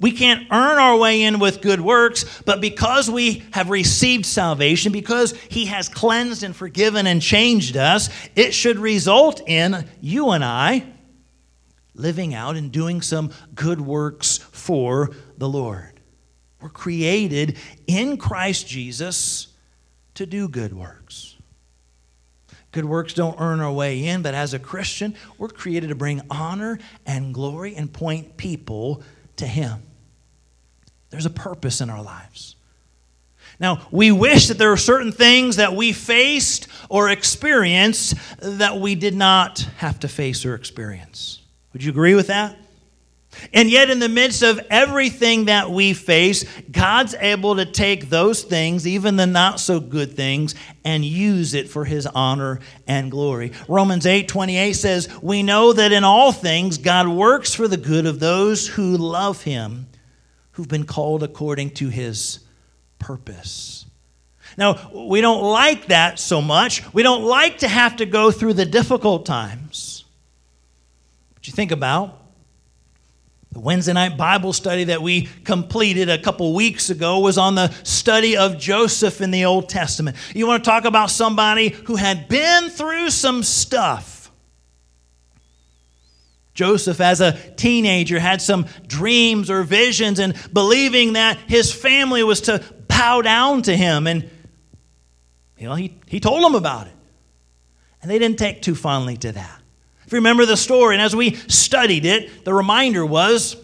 We 0.00 0.12
can't 0.12 0.46
earn 0.52 0.78
our 0.78 0.96
way 0.96 1.22
in 1.22 1.40
with 1.40 1.60
good 1.60 1.80
works, 1.80 2.42
but 2.44 2.60
because 2.60 3.10
we 3.10 3.42
have 3.52 3.68
received 3.68 4.26
salvation, 4.26 4.92
because 4.92 5.32
He 5.48 5.66
has 5.66 5.88
cleansed 5.88 6.44
and 6.44 6.54
forgiven 6.54 7.06
and 7.06 7.20
changed 7.20 7.76
us, 7.76 8.08
it 8.36 8.54
should 8.54 8.78
result 8.78 9.40
in 9.46 9.88
you 10.00 10.30
and 10.30 10.44
I 10.44 10.86
living 11.94 12.32
out 12.32 12.56
and 12.56 12.70
doing 12.70 13.02
some 13.02 13.32
good 13.54 13.80
works 13.80 14.38
for 14.38 15.10
the 15.36 15.48
Lord. 15.48 16.00
We're 16.60 16.68
created 16.68 17.56
in 17.86 18.16
Christ 18.16 18.68
Jesus 18.68 19.48
to 20.14 20.26
do 20.26 20.48
good 20.48 20.72
works. 20.72 21.36
Good 22.70 22.84
works 22.84 23.14
don't 23.14 23.40
earn 23.40 23.60
our 23.60 23.72
way 23.72 24.04
in, 24.04 24.22
but 24.22 24.34
as 24.34 24.54
a 24.54 24.58
Christian, 24.58 25.14
we're 25.38 25.48
created 25.48 25.88
to 25.88 25.94
bring 25.94 26.20
honor 26.30 26.78
and 27.06 27.32
glory 27.32 27.74
and 27.74 27.92
point 27.92 28.36
people 28.36 29.02
to 29.36 29.46
Him. 29.46 29.82
There's 31.10 31.26
a 31.26 31.30
purpose 31.30 31.80
in 31.80 31.90
our 31.90 32.02
lives. 32.02 32.56
Now, 33.60 33.86
we 33.90 34.12
wish 34.12 34.48
that 34.48 34.58
there 34.58 34.70
are 34.70 34.76
certain 34.76 35.10
things 35.10 35.56
that 35.56 35.74
we 35.74 35.92
faced 35.92 36.68
or 36.88 37.08
experienced 37.08 38.14
that 38.40 38.78
we 38.78 38.94
did 38.94 39.16
not 39.16 39.60
have 39.78 39.98
to 40.00 40.08
face 40.08 40.44
or 40.44 40.54
experience. 40.54 41.40
Would 41.72 41.82
you 41.82 41.90
agree 41.90 42.14
with 42.14 42.28
that? 42.28 42.56
And 43.52 43.70
yet, 43.70 43.90
in 43.90 43.98
the 43.98 44.08
midst 44.08 44.42
of 44.42 44.60
everything 44.70 45.44
that 45.46 45.70
we 45.70 45.92
face, 45.92 46.44
God's 46.70 47.14
able 47.14 47.56
to 47.56 47.66
take 47.66 48.08
those 48.08 48.42
things, 48.42 48.86
even 48.86 49.16
the 49.16 49.26
not 49.26 49.60
so 49.60 49.80
good 49.80 50.16
things, 50.16 50.54
and 50.84 51.04
use 51.04 51.54
it 51.54 51.68
for 51.68 51.84
his 51.84 52.06
honor 52.06 52.60
and 52.86 53.10
glory. 53.10 53.52
Romans 53.68 54.06
8 54.06 54.28
28 54.28 54.72
says, 54.72 55.08
We 55.22 55.42
know 55.42 55.72
that 55.72 55.92
in 55.92 56.04
all 56.04 56.32
things 56.32 56.78
God 56.78 57.06
works 57.06 57.54
for 57.54 57.68
the 57.68 57.76
good 57.76 58.06
of 58.06 58.18
those 58.18 58.66
who 58.66 58.96
love 58.96 59.42
him 59.42 59.86
who've 60.58 60.66
been 60.66 60.82
called 60.82 61.22
according 61.22 61.70
to 61.70 61.88
his 61.88 62.40
purpose. 62.98 63.86
Now, 64.56 64.90
we 64.92 65.20
don't 65.20 65.40
like 65.40 65.86
that 65.86 66.18
so 66.18 66.42
much. 66.42 66.82
We 66.92 67.04
don't 67.04 67.22
like 67.22 67.58
to 67.58 67.68
have 67.68 67.98
to 67.98 68.06
go 68.06 68.32
through 68.32 68.54
the 68.54 68.66
difficult 68.66 69.24
times. 69.24 70.04
But 71.34 71.46
you 71.46 71.52
think 71.52 71.70
about 71.70 72.20
the 73.52 73.60
Wednesday 73.60 73.92
night 73.92 74.16
Bible 74.16 74.52
study 74.52 74.82
that 74.84 75.00
we 75.00 75.28
completed 75.44 76.08
a 76.08 76.18
couple 76.18 76.52
weeks 76.52 76.90
ago 76.90 77.20
was 77.20 77.38
on 77.38 77.54
the 77.54 77.72
study 77.84 78.36
of 78.36 78.58
Joseph 78.58 79.20
in 79.20 79.30
the 79.30 79.44
Old 79.44 79.68
Testament. 79.68 80.16
You 80.34 80.48
want 80.48 80.64
to 80.64 80.68
talk 80.68 80.86
about 80.86 81.08
somebody 81.08 81.68
who 81.68 81.94
had 81.94 82.28
been 82.28 82.68
through 82.68 83.10
some 83.10 83.44
stuff. 83.44 84.17
Joseph, 86.58 87.00
as 87.00 87.20
a 87.20 87.38
teenager, 87.54 88.18
had 88.18 88.42
some 88.42 88.66
dreams 88.84 89.48
or 89.48 89.62
visions 89.62 90.18
and 90.18 90.34
believing 90.52 91.12
that 91.12 91.38
his 91.46 91.72
family 91.72 92.24
was 92.24 92.40
to 92.40 92.64
bow 92.88 93.22
down 93.22 93.62
to 93.62 93.76
him. 93.76 94.08
And 94.08 94.28
you 95.56 95.68
know, 95.68 95.76
he, 95.76 95.96
he 96.08 96.18
told 96.18 96.42
them 96.42 96.56
about 96.56 96.88
it. 96.88 96.92
And 98.02 98.10
they 98.10 98.18
didn't 98.18 98.40
take 98.40 98.60
too 98.60 98.74
fondly 98.74 99.16
to 99.18 99.30
that. 99.30 99.60
If 100.04 100.10
you 100.10 100.16
remember 100.16 100.46
the 100.46 100.56
story, 100.56 100.96
and 100.96 101.00
as 101.02 101.14
we 101.14 101.36
studied 101.46 102.04
it, 102.04 102.44
the 102.44 102.52
reminder 102.52 103.06
was 103.06 103.56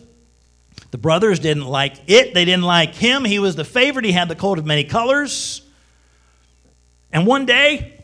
the 0.93 0.99
brothers 0.99 1.41
didn't 1.41 1.67
like 1.67 1.97
it. 2.07 2.33
They 2.33 2.45
didn't 2.45 2.63
like 2.63 2.95
him. 2.95 3.25
He 3.25 3.41
was 3.41 3.57
the 3.57 3.65
favorite. 3.65 4.05
He 4.05 4.13
had 4.13 4.29
the 4.29 4.37
coat 4.37 4.61
of 4.61 4.67
many 4.67 4.85
colors. 4.85 5.63
And 7.13 7.27
one 7.27 7.45
day, 7.45 8.01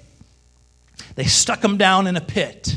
they 1.14 1.26
stuck 1.26 1.62
him 1.62 1.76
down 1.76 2.09
in 2.09 2.16
a 2.16 2.20
pit. 2.20 2.76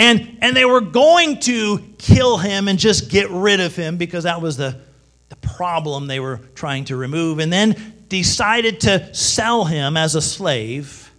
And, 0.00 0.38
and 0.40 0.56
they 0.56 0.64
were 0.64 0.80
going 0.80 1.40
to 1.40 1.78
kill 1.98 2.38
him 2.38 2.68
and 2.68 2.78
just 2.78 3.10
get 3.10 3.28
rid 3.28 3.60
of 3.60 3.76
him 3.76 3.98
because 3.98 4.24
that 4.24 4.40
was 4.40 4.56
the, 4.56 4.80
the 5.28 5.36
problem 5.36 6.06
they 6.06 6.20
were 6.20 6.40
trying 6.54 6.86
to 6.86 6.96
remove. 6.96 7.38
And 7.38 7.52
then 7.52 7.76
decided 8.08 8.80
to 8.80 9.14
sell 9.14 9.66
him 9.66 9.98
as 9.98 10.14
a 10.14 10.22
slave 10.22 11.12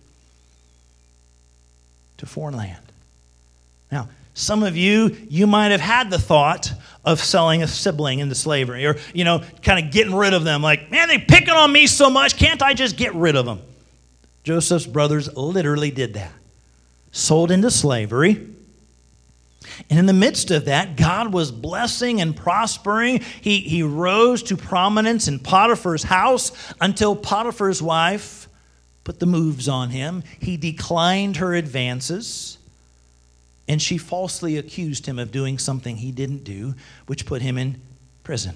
to 2.17 2.25
foreign 2.25 2.57
land. 2.57 2.81
Now, 3.91 4.09
some 4.33 4.63
of 4.63 4.75
you, 4.75 5.15
you 5.29 5.45
might 5.45 5.69
have 5.69 5.79
had 5.79 6.09
the 6.09 6.17
thought 6.17 6.73
of 7.05 7.19
selling 7.19 7.61
a 7.61 7.67
sibling 7.67 8.17
into 8.17 8.33
slavery 8.33 8.87
or, 8.87 8.97
you 9.13 9.23
know, 9.23 9.43
kind 9.61 9.85
of 9.85 9.91
getting 9.93 10.15
rid 10.15 10.33
of 10.33 10.43
them. 10.43 10.63
Like, 10.63 10.89
man, 10.89 11.07
they 11.07 11.19
picking 11.19 11.53
on 11.53 11.71
me 11.71 11.85
so 11.85 12.09
much. 12.09 12.35
Can't 12.35 12.63
I 12.63 12.73
just 12.73 12.97
get 12.97 13.13
rid 13.13 13.35
of 13.35 13.45
them? 13.45 13.61
Joseph's 14.43 14.87
brothers 14.87 15.31
literally 15.37 15.91
did 15.91 16.15
that. 16.15 16.31
Sold 17.11 17.51
into 17.51 17.69
slavery 17.69 18.50
and 19.89 19.99
in 19.99 20.05
the 20.05 20.13
midst 20.13 20.51
of 20.51 20.65
that, 20.65 20.95
God 20.95 21.33
was 21.33 21.51
blessing 21.51 22.21
and 22.21 22.35
prospering. 22.35 23.19
He, 23.19 23.59
he 23.59 23.83
rose 23.83 24.43
to 24.43 24.57
prominence 24.57 25.27
in 25.27 25.39
Potiphar's 25.39 26.03
house 26.03 26.51
until 26.79 27.15
Potiphar's 27.15 27.81
wife 27.81 28.47
put 29.03 29.19
the 29.19 29.25
moves 29.25 29.67
on 29.67 29.89
him. 29.89 30.23
He 30.39 30.57
declined 30.57 31.37
her 31.37 31.53
advances, 31.53 32.57
and 33.67 33.81
she 33.81 33.97
falsely 33.97 34.57
accused 34.57 35.05
him 35.05 35.19
of 35.19 35.31
doing 35.31 35.57
something 35.57 35.97
he 35.97 36.11
didn't 36.11 36.43
do, 36.43 36.73
which 37.07 37.25
put 37.25 37.41
him 37.41 37.57
in 37.57 37.81
prison. 38.23 38.55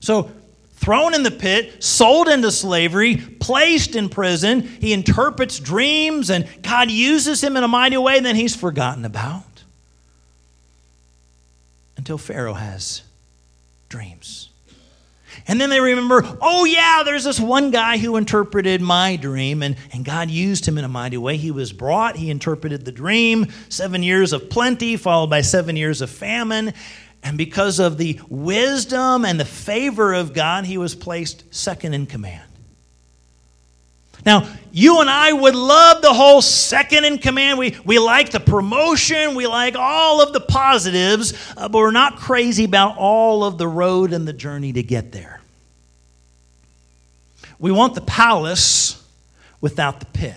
So, 0.00 0.30
thrown 0.72 1.14
in 1.14 1.22
the 1.22 1.30
pit, 1.30 1.82
sold 1.82 2.28
into 2.28 2.52
slavery, 2.52 3.16
placed 3.16 3.96
in 3.96 4.08
prison, 4.08 4.62
he 4.62 4.92
interprets 4.92 5.58
dreams, 5.58 6.30
and 6.30 6.46
God 6.62 6.90
uses 6.90 7.42
him 7.42 7.56
in 7.56 7.64
a 7.64 7.68
mighty 7.68 7.96
way, 7.96 8.20
then 8.20 8.36
he's 8.36 8.54
forgotten 8.54 9.04
about 9.04 9.42
until 12.08 12.16
Pharaoh 12.16 12.54
has 12.54 13.02
dreams. 13.90 14.48
And 15.46 15.60
then 15.60 15.68
they 15.68 15.78
remember, 15.78 16.22
oh, 16.40 16.64
yeah, 16.64 17.02
there's 17.04 17.24
this 17.24 17.38
one 17.38 17.70
guy 17.70 17.98
who 17.98 18.16
interpreted 18.16 18.80
my 18.80 19.16
dream, 19.16 19.62
and, 19.62 19.76
and 19.92 20.06
God 20.06 20.30
used 20.30 20.66
him 20.66 20.78
in 20.78 20.86
a 20.86 20.88
mighty 20.88 21.18
way. 21.18 21.36
He 21.36 21.50
was 21.50 21.70
brought, 21.70 22.16
he 22.16 22.30
interpreted 22.30 22.86
the 22.86 22.92
dream, 22.92 23.48
seven 23.68 24.02
years 24.02 24.32
of 24.32 24.48
plenty, 24.48 24.96
followed 24.96 25.28
by 25.28 25.42
seven 25.42 25.76
years 25.76 26.00
of 26.00 26.08
famine. 26.08 26.72
And 27.22 27.36
because 27.36 27.78
of 27.78 27.98
the 27.98 28.18
wisdom 28.30 29.26
and 29.26 29.38
the 29.38 29.44
favor 29.44 30.14
of 30.14 30.32
God, 30.32 30.64
he 30.64 30.78
was 30.78 30.94
placed 30.94 31.54
second 31.54 31.92
in 31.92 32.06
command. 32.06 32.47
Now, 34.24 34.48
you 34.72 35.00
and 35.00 35.08
I 35.08 35.32
would 35.32 35.54
love 35.54 36.02
the 36.02 36.12
whole 36.12 36.42
second 36.42 37.04
in 37.04 37.18
command. 37.18 37.58
We, 37.58 37.76
we 37.84 37.98
like 37.98 38.30
the 38.30 38.40
promotion, 38.40 39.34
we 39.34 39.46
like 39.46 39.74
all 39.76 40.20
of 40.20 40.32
the 40.32 40.40
positives, 40.40 41.34
uh, 41.56 41.68
but 41.68 41.78
we're 41.78 41.90
not 41.90 42.16
crazy 42.16 42.64
about 42.64 42.96
all 42.96 43.44
of 43.44 43.58
the 43.58 43.66
road 43.66 44.12
and 44.12 44.26
the 44.26 44.32
journey 44.32 44.72
to 44.72 44.82
get 44.82 45.12
there. 45.12 45.40
We 47.58 47.72
want 47.72 47.94
the 47.94 48.02
palace 48.02 49.02
without 49.60 50.00
the 50.00 50.06
pit. 50.06 50.36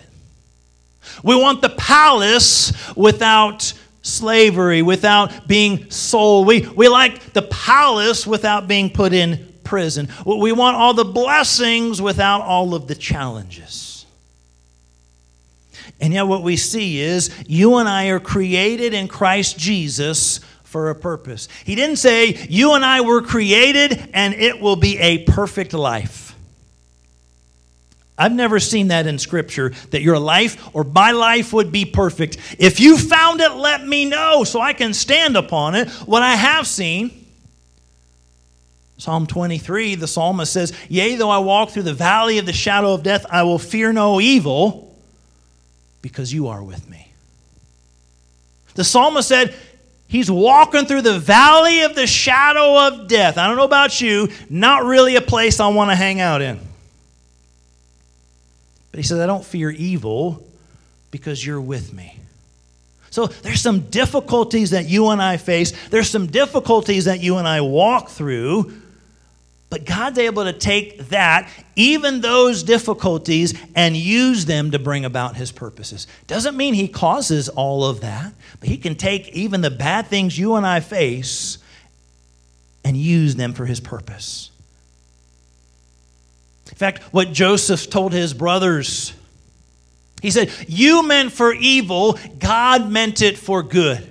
We 1.23 1.35
want 1.35 1.61
the 1.61 1.69
palace 1.69 2.73
without 2.95 3.73
slavery, 4.01 4.81
without 4.81 5.47
being 5.47 5.91
sold. 5.91 6.47
We, 6.47 6.67
we 6.67 6.87
like 6.87 7.33
the 7.33 7.43
palace 7.43 8.25
without 8.25 8.67
being 8.67 8.89
put 8.89 9.13
in 9.13 9.50
prison. 9.71 10.09
We 10.25 10.51
want 10.51 10.75
all 10.75 10.93
the 10.93 11.05
blessings 11.05 12.01
without 12.01 12.41
all 12.41 12.75
of 12.75 12.87
the 12.87 12.93
challenges. 12.93 14.05
And 16.01 16.13
yet, 16.13 16.23
what 16.23 16.43
we 16.43 16.57
see 16.57 16.99
is 16.99 17.33
you 17.47 17.77
and 17.77 17.87
I 17.87 18.07
are 18.07 18.19
created 18.19 18.93
in 18.93 19.07
Christ 19.07 19.57
Jesus 19.57 20.41
for 20.65 20.89
a 20.89 20.95
purpose. 20.95 21.47
He 21.63 21.75
didn't 21.75 21.95
say, 21.95 22.45
You 22.49 22.73
and 22.73 22.83
I 22.83 22.99
were 22.99 23.21
created 23.21 24.09
and 24.13 24.33
it 24.33 24.59
will 24.59 24.75
be 24.75 24.97
a 24.97 25.19
perfect 25.19 25.71
life. 25.71 26.35
I've 28.17 28.33
never 28.33 28.59
seen 28.59 28.89
that 28.89 29.07
in 29.07 29.19
Scripture 29.19 29.71
that 29.91 30.01
your 30.01 30.19
life 30.19 30.75
or 30.75 30.83
my 30.83 31.11
life 31.11 31.53
would 31.53 31.71
be 31.71 31.85
perfect. 31.85 32.37
If 32.59 32.81
you 32.81 32.97
found 32.97 33.39
it, 33.39 33.53
let 33.53 33.87
me 33.87 34.03
know 34.03 34.43
so 34.43 34.59
I 34.59 34.73
can 34.73 34.93
stand 34.93 35.37
upon 35.37 35.75
it. 35.75 35.87
What 35.89 36.23
I 36.23 36.35
have 36.35 36.67
seen, 36.67 37.20
Psalm 39.01 39.25
23, 39.25 39.95
the 39.95 40.07
psalmist 40.07 40.53
says, 40.53 40.73
Yea, 40.87 41.15
though 41.15 41.31
I 41.31 41.39
walk 41.39 41.71
through 41.71 41.81
the 41.81 41.93
valley 41.93 42.37
of 42.37 42.45
the 42.45 42.53
shadow 42.53 42.93
of 42.93 43.01
death, 43.01 43.25
I 43.31 43.41
will 43.41 43.57
fear 43.57 43.91
no 43.91 44.21
evil 44.21 44.95
because 46.03 46.31
you 46.31 46.49
are 46.49 46.63
with 46.63 46.87
me. 46.87 47.11
The 48.75 48.83
psalmist 48.83 49.27
said, 49.27 49.55
He's 50.07 50.29
walking 50.29 50.85
through 50.85 51.01
the 51.01 51.17
valley 51.17 51.81
of 51.81 51.95
the 51.95 52.05
shadow 52.05 52.89
of 52.89 53.07
death. 53.07 53.39
I 53.39 53.47
don't 53.47 53.55
know 53.55 53.63
about 53.63 54.01
you, 54.01 54.29
not 54.51 54.83
really 54.83 55.15
a 55.15 55.21
place 55.21 55.59
I 55.59 55.67
want 55.69 55.89
to 55.89 55.95
hang 55.95 56.19
out 56.19 56.43
in. 56.43 56.59
But 58.91 58.99
he 58.99 59.03
says, 59.03 59.19
I 59.19 59.25
don't 59.25 59.43
fear 59.43 59.71
evil 59.71 60.45
because 61.09 61.43
you're 61.43 61.59
with 61.59 61.91
me. 61.91 62.19
So 63.09 63.25
there's 63.25 63.61
some 63.61 63.89
difficulties 63.89 64.69
that 64.69 64.87
you 64.87 65.07
and 65.07 65.19
I 65.19 65.37
face. 65.37 65.73
There's 65.89 66.09
some 66.09 66.27
difficulties 66.27 67.05
that 67.05 67.19
you 67.19 67.37
and 67.37 67.47
I 67.47 67.61
walk 67.61 68.09
through. 68.09 68.73
But 69.71 69.85
God's 69.85 70.19
able 70.19 70.43
to 70.43 70.51
take 70.51 70.97
that, 71.09 71.49
even 71.77 72.19
those 72.19 72.61
difficulties, 72.61 73.57
and 73.73 73.95
use 73.95 74.45
them 74.45 74.71
to 74.71 74.79
bring 74.79 75.05
about 75.05 75.37
his 75.37 75.53
purposes. 75.53 76.07
Doesn't 76.27 76.57
mean 76.57 76.73
he 76.73 76.89
causes 76.89 77.47
all 77.47 77.85
of 77.85 78.01
that, 78.01 78.33
but 78.59 78.67
he 78.67 78.77
can 78.77 78.95
take 78.95 79.29
even 79.29 79.61
the 79.61 79.71
bad 79.71 80.07
things 80.07 80.37
you 80.37 80.55
and 80.55 80.67
I 80.67 80.81
face 80.81 81.57
and 82.83 82.97
use 82.97 83.37
them 83.37 83.53
for 83.53 83.65
his 83.65 83.79
purpose. 83.79 84.51
In 86.67 86.75
fact, 86.75 87.01
what 87.13 87.31
Joseph 87.31 87.89
told 87.89 88.11
his 88.11 88.33
brothers, 88.33 89.13
he 90.21 90.31
said, 90.31 90.51
You 90.67 91.07
meant 91.07 91.31
for 91.31 91.53
evil, 91.53 92.19
God 92.39 92.91
meant 92.91 93.21
it 93.21 93.37
for 93.37 93.63
good. 93.63 94.10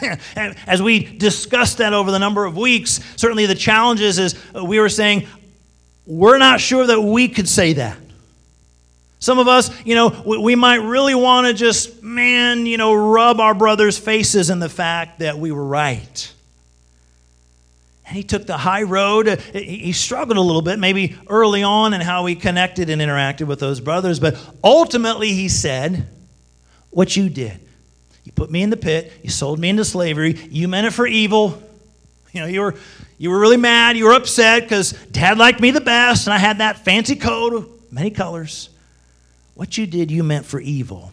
As 0.66 0.82
we 0.82 1.00
discussed 1.00 1.78
that 1.78 1.92
over 1.92 2.10
the 2.10 2.18
number 2.18 2.44
of 2.44 2.56
weeks, 2.56 3.00
certainly 3.16 3.46
the 3.46 3.54
challenges 3.54 4.18
is 4.18 4.34
uh, 4.54 4.64
we 4.64 4.78
were 4.78 4.88
saying, 4.88 5.26
we're 6.06 6.38
not 6.38 6.60
sure 6.60 6.86
that 6.86 7.00
we 7.00 7.28
could 7.28 7.48
say 7.48 7.74
that. 7.74 7.98
Some 9.18 9.38
of 9.38 9.48
us, 9.48 9.70
you 9.84 9.94
know, 9.94 10.22
we 10.24 10.54
might 10.54 10.76
really 10.76 11.14
want 11.14 11.46
to 11.46 11.54
just, 11.54 12.02
man, 12.02 12.66
you 12.66 12.76
know, 12.76 12.94
rub 12.94 13.40
our 13.40 13.54
brothers' 13.54 13.98
faces 13.98 14.50
in 14.50 14.58
the 14.58 14.68
fact 14.68 15.20
that 15.20 15.38
we 15.38 15.50
were 15.50 15.64
right. 15.64 16.32
And 18.06 18.16
he 18.16 18.22
took 18.22 18.46
the 18.46 18.56
high 18.56 18.82
road. 18.82 19.40
He 19.52 19.92
struggled 19.92 20.36
a 20.36 20.40
little 20.40 20.62
bit, 20.62 20.78
maybe 20.78 21.16
early 21.28 21.64
on, 21.64 21.92
in 21.92 22.00
how 22.00 22.24
he 22.26 22.36
connected 22.36 22.88
and 22.88 23.02
interacted 23.02 23.48
with 23.48 23.58
those 23.58 23.80
brothers. 23.80 24.20
But 24.20 24.38
ultimately, 24.62 25.32
he 25.32 25.48
said, 25.48 26.06
What 26.90 27.16
you 27.16 27.28
did. 27.28 27.58
You 28.26 28.32
put 28.32 28.50
me 28.50 28.62
in 28.62 28.70
the 28.70 28.76
pit. 28.76 29.12
You 29.22 29.30
sold 29.30 29.58
me 29.58 29.68
into 29.68 29.84
slavery. 29.84 30.32
You 30.50 30.66
meant 30.66 30.86
it 30.86 30.92
for 30.92 31.06
evil. 31.06 31.62
You 32.32 32.40
know, 32.42 32.46
you 32.48 32.60
were, 32.60 32.74
you 33.16 33.30
were 33.30 33.38
really 33.38 33.56
mad. 33.56 33.96
You 33.96 34.06
were 34.06 34.12
upset 34.12 34.64
because 34.64 34.92
dad 35.12 35.38
liked 35.38 35.60
me 35.60 35.70
the 35.70 35.80
best, 35.80 36.26
and 36.26 36.34
I 36.34 36.38
had 36.38 36.58
that 36.58 36.84
fancy 36.84 37.16
coat 37.16 37.72
many 37.90 38.10
colors. 38.10 38.68
What 39.54 39.78
you 39.78 39.86
did, 39.86 40.10
you 40.10 40.22
meant 40.22 40.44
for 40.44 40.60
evil. 40.60 41.12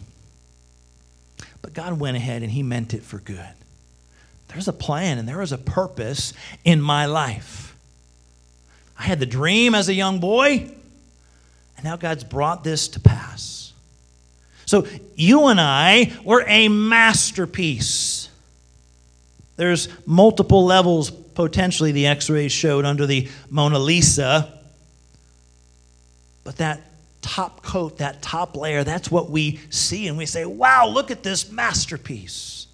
But 1.62 1.74
God 1.74 2.00
went 2.00 2.18
ahead 2.18 2.42
and 2.42 2.52
he 2.52 2.62
meant 2.62 2.94
it 2.94 3.04
for 3.04 3.20
good. 3.20 3.54
There's 4.50 4.68
a 4.68 4.74
plan 4.74 5.18
and 5.18 5.28
there 5.28 5.42
is 5.42 5.54
a 5.54 5.58
purpose 5.58 6.34
in 6.66 6.82
my 6.82 7.06
life. 7.06 7.76
I 9.00 9.04
had 9.04 9.20
the 9.20 9.26
dream 9.26 9.74
as 9.74 9.88
a 9.88 9.94
young 9.94 10.20
boy, 10.20 10.70
and 11.78 11.84
now 11.84 11.96
God's 11.96 12.24
brought 12.24 12.64
this 12.64 12.90
to 12.90 13.00
pass. 13.00 13.53
So, 14.74 14.88
you 15.14 15.50
and 15.50 15.62
I 15.62 16.12
were 16.24 16.44
a 16.48 16.68
masterpiece. 16.68 18.28
There's 19.56 19.88
multiple 20.08 20.66
levels, 20.66 21.12
potentially, 21.12 21.92
the 21.92 22.08
x 22.08 22.28
rays 22.28 22.52
showed 22.52 22.84
under 22.84 23.06
the 23.06 23.30
Mona 23.52 23.78
Lisa. 23.78 24.52
But 26.44 26.58
that 26.58 26.82
top 27.22 27.62
coat, 27.62 28.00
that 28.00 28.24
top 28.24 28.56
layer, 28.56 28.84
that's 28.84 29.12
what 29.12 29.30
we 29.30 29.60
see, 29.70 30.08
and 30.08 30.18
we 30.18 30.26
say, 30.26 30.44
wow, 30.44 30.88
look 30.88 31.12
at 31.12 31.22
this 31.22 31.52
masterpiece. 31.52 32.66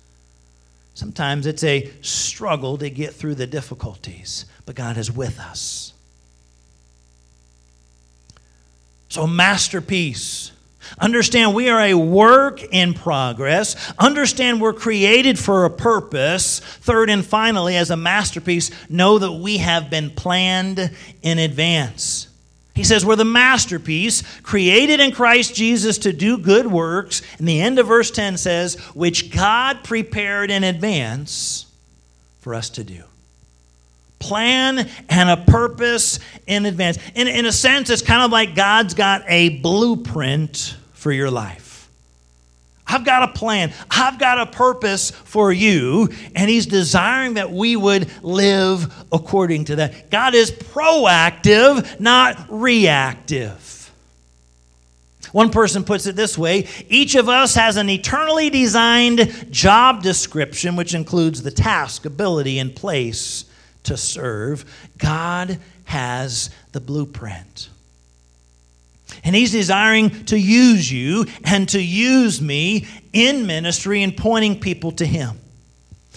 Sometimes 0.94 1.48
it's 1.48 1.66
a 1.66 1.92
struggle 2.02 2.78
to 2.78 2.90
get 2.90 3.14
through 3.14 3.36
the 3.36 3.46
difficulties, 3.46 4.46
but 4.66 4.74
God 4.74 4.96
is 4.96 5.12
with 5.12 5.38
us. 5.38 5.92
So, 9.10 9.28
masterpiece. 9.28 10.54
Understand 10.98 11.54
we 11.54 11.70
are 11.70 11.80
a 11.80 11.94
work 11.94 12.64
in 12.64 12.94
progress. 12.94 13.94
Understand 13.98 14.62
we're 14.62 14.74
created 14.74 15.38
for 15.38 15.66
a 15.66 15.70
purpose. 15.70 16.60
Third 16.60 17.10
and 17.10 17.26
finally, 17.26 17.76
as 17.76 17.90
a 17.92 17.98
masterpiece, 17.98 18.72
know 18.90 19.20
that 19.20 19.34
we 19.34 19.58
have 19.58 19.90
been 19.90 20.10
planned 20.10 20.92
in 21.22 21.40
advance. 21.40 22.28
He 22.76 22.86
says, 22.86 23.06
We're 23.06 23.18
the 23.18 23.26
masterpiece, 23.26 24.24
created 24.42 25.00
in 25.00 25.12
Christ 25.12 25.54
Jesus 25.54 25.98
to 26.00 26.14
do 26.14 26.38
good 26.38 26.66
works. 26.66 27.22
And 27.38 27.48
the 27.48 27.62
end 27.62 27.78
of 27.78 27.88
verse 27.88 28.10
10 28.10 28.38
says, 28.38 28.76
Which 28.94 29.36
God 29.36 29.84
prepared 29.84 30.50
in 30.50 30.64
advance 30.64 31.66
for 32.40 32.56
us 32.56 32.70
to 32.72 32.84
do. 32.84 33.04
Plan 34.20 34.90
and 35.10 35.30
a 35.30 35.38
purpose 35.38 36.20
in 36.46 36.66
advance. 36.66 36.98
In, 37.16 37.28
in 37.28 37.46
a 37.46 37.52
sense, 37.52 37.90
it's 37.90 38.02
kind 38.02 38.22
of 38.22 38.32
like 38.32 38.54
God's 38.54 38.94
got 38.94 39.24
a 39.28 39.60
blueprint 39.60 40.76
for 40.94 41.12
your 41.12 41.32
life. 41.32 41.90
I've 42.86 43.06
got 43.06 43.30
a 43.30 43.34
plan. 43.34 43.72
I've 43.90 44.18
got 44.18 44.40
a 44.40 44.48
purpose 44.48 45.12
for 45.12 45.54
you. 45.54 46.10
And 46.36 46.50
He's 46.50 46.66
desiring 46.66 47.36
that 47.36 47.52
we 47.52 47.76
would 47.76 48.10
live 48.24 48.94
according 49.12 49.66
to 49.66 49.78
that. 49.78 50.10
God 50.10 50.34
is 50.34 50.52
proactive, 50.52 52.00
not 52.00 52.46
reactive. 52.50 53.92
One 55.32 55.52
person 55.52 55.84
puts 55.84 56.08
it 56.08 56.16
this 56.16 56.38
way 56.38 56.68
each 56.90 57.14
of 57.16 57.30
us 57.30 57.54
has 57.56 57.78
an 57.78 57.90
eternally 57.90 58.50
designed 58.50 59.52
job 59.52 60.02
description, 60.02 60.76
which 60.76 60.96
includes 60.96 61.44
the 61.44 61.52
task, 61.52 62.06
ability, 62.06 62.58
and 62.58 62.76
place 62.76 63.46
to 63.90 63.98
serve. 63.98 64.66
God 64.98 65.60
has 65.86 66.50
the 66.72 66.80
blueprint. 66.80 67.70
And 69.24 69.36
he's 69.36 69.52
desiring 69.52 70.26
to 70.26 70.40
use 70.40 70.92
you 70.92 71.26
and 71.44 71.68
to 71.70 71.82
use 71.82 72.42
me 72.42 72.88
in 73.12 73.48
ministry 73.48 74.04
and 74.04 74.16
pointing 74.16 74.60
people 74.60 74.92
to 74.94 75.06
him. 75.06 75.40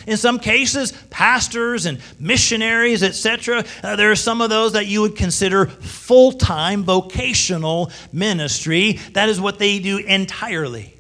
In 0.06 0.16
some 0.16 0.38
cases, 0.38 0.92
pastors 1.10 1.86
and 1.86 1.98
missionaries, 2.18 3.02
etc., 3.02 3.64
uh, 3.82 3.96
there 3.96 4.10
are 4.10 4.16
some 4.16 4.40
of 4.40 4.50
those 4.50 4.72
that 4.72 4.86
you 4.86 5.00
would 5.00 5.16
consider 5.16 5.66
full 5.66 6.32
time 6.32 6.82
vocational 6.82 7.90
ministry. 8.12 8.98
That 9.12 9.28
is 9.28 9.40
what 9.40 9.58
they 9.58 9.78
do 9.78 9.98
entirely. 9.98 10.94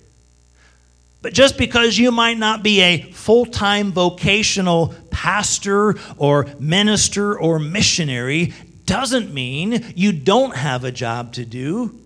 But 1.20 1.34
just 1.34 1.56
because 1.56 1.98
you 1.98 2.10
might 2.10 2.38
not 2.38 2.62
be 2.62 2.80
a 2.80 3.02
full 3.12 3.46
time 3.46 3.92
vocational 3.92 4.94
pastor 5.22 5.94
or 6.16 6.48
minister 6.58 7.38
or 7.38 7.60
missionary 7.60 8.52
doesn't 8.86 9.32
mean 9.32 9.84
you 9.94 10.12
don't 10.12 10.56
have 10.56 10.82
a 10.82 10.90
job 10.90 11.34
to 11.34 11.44
do. 11.44 11.96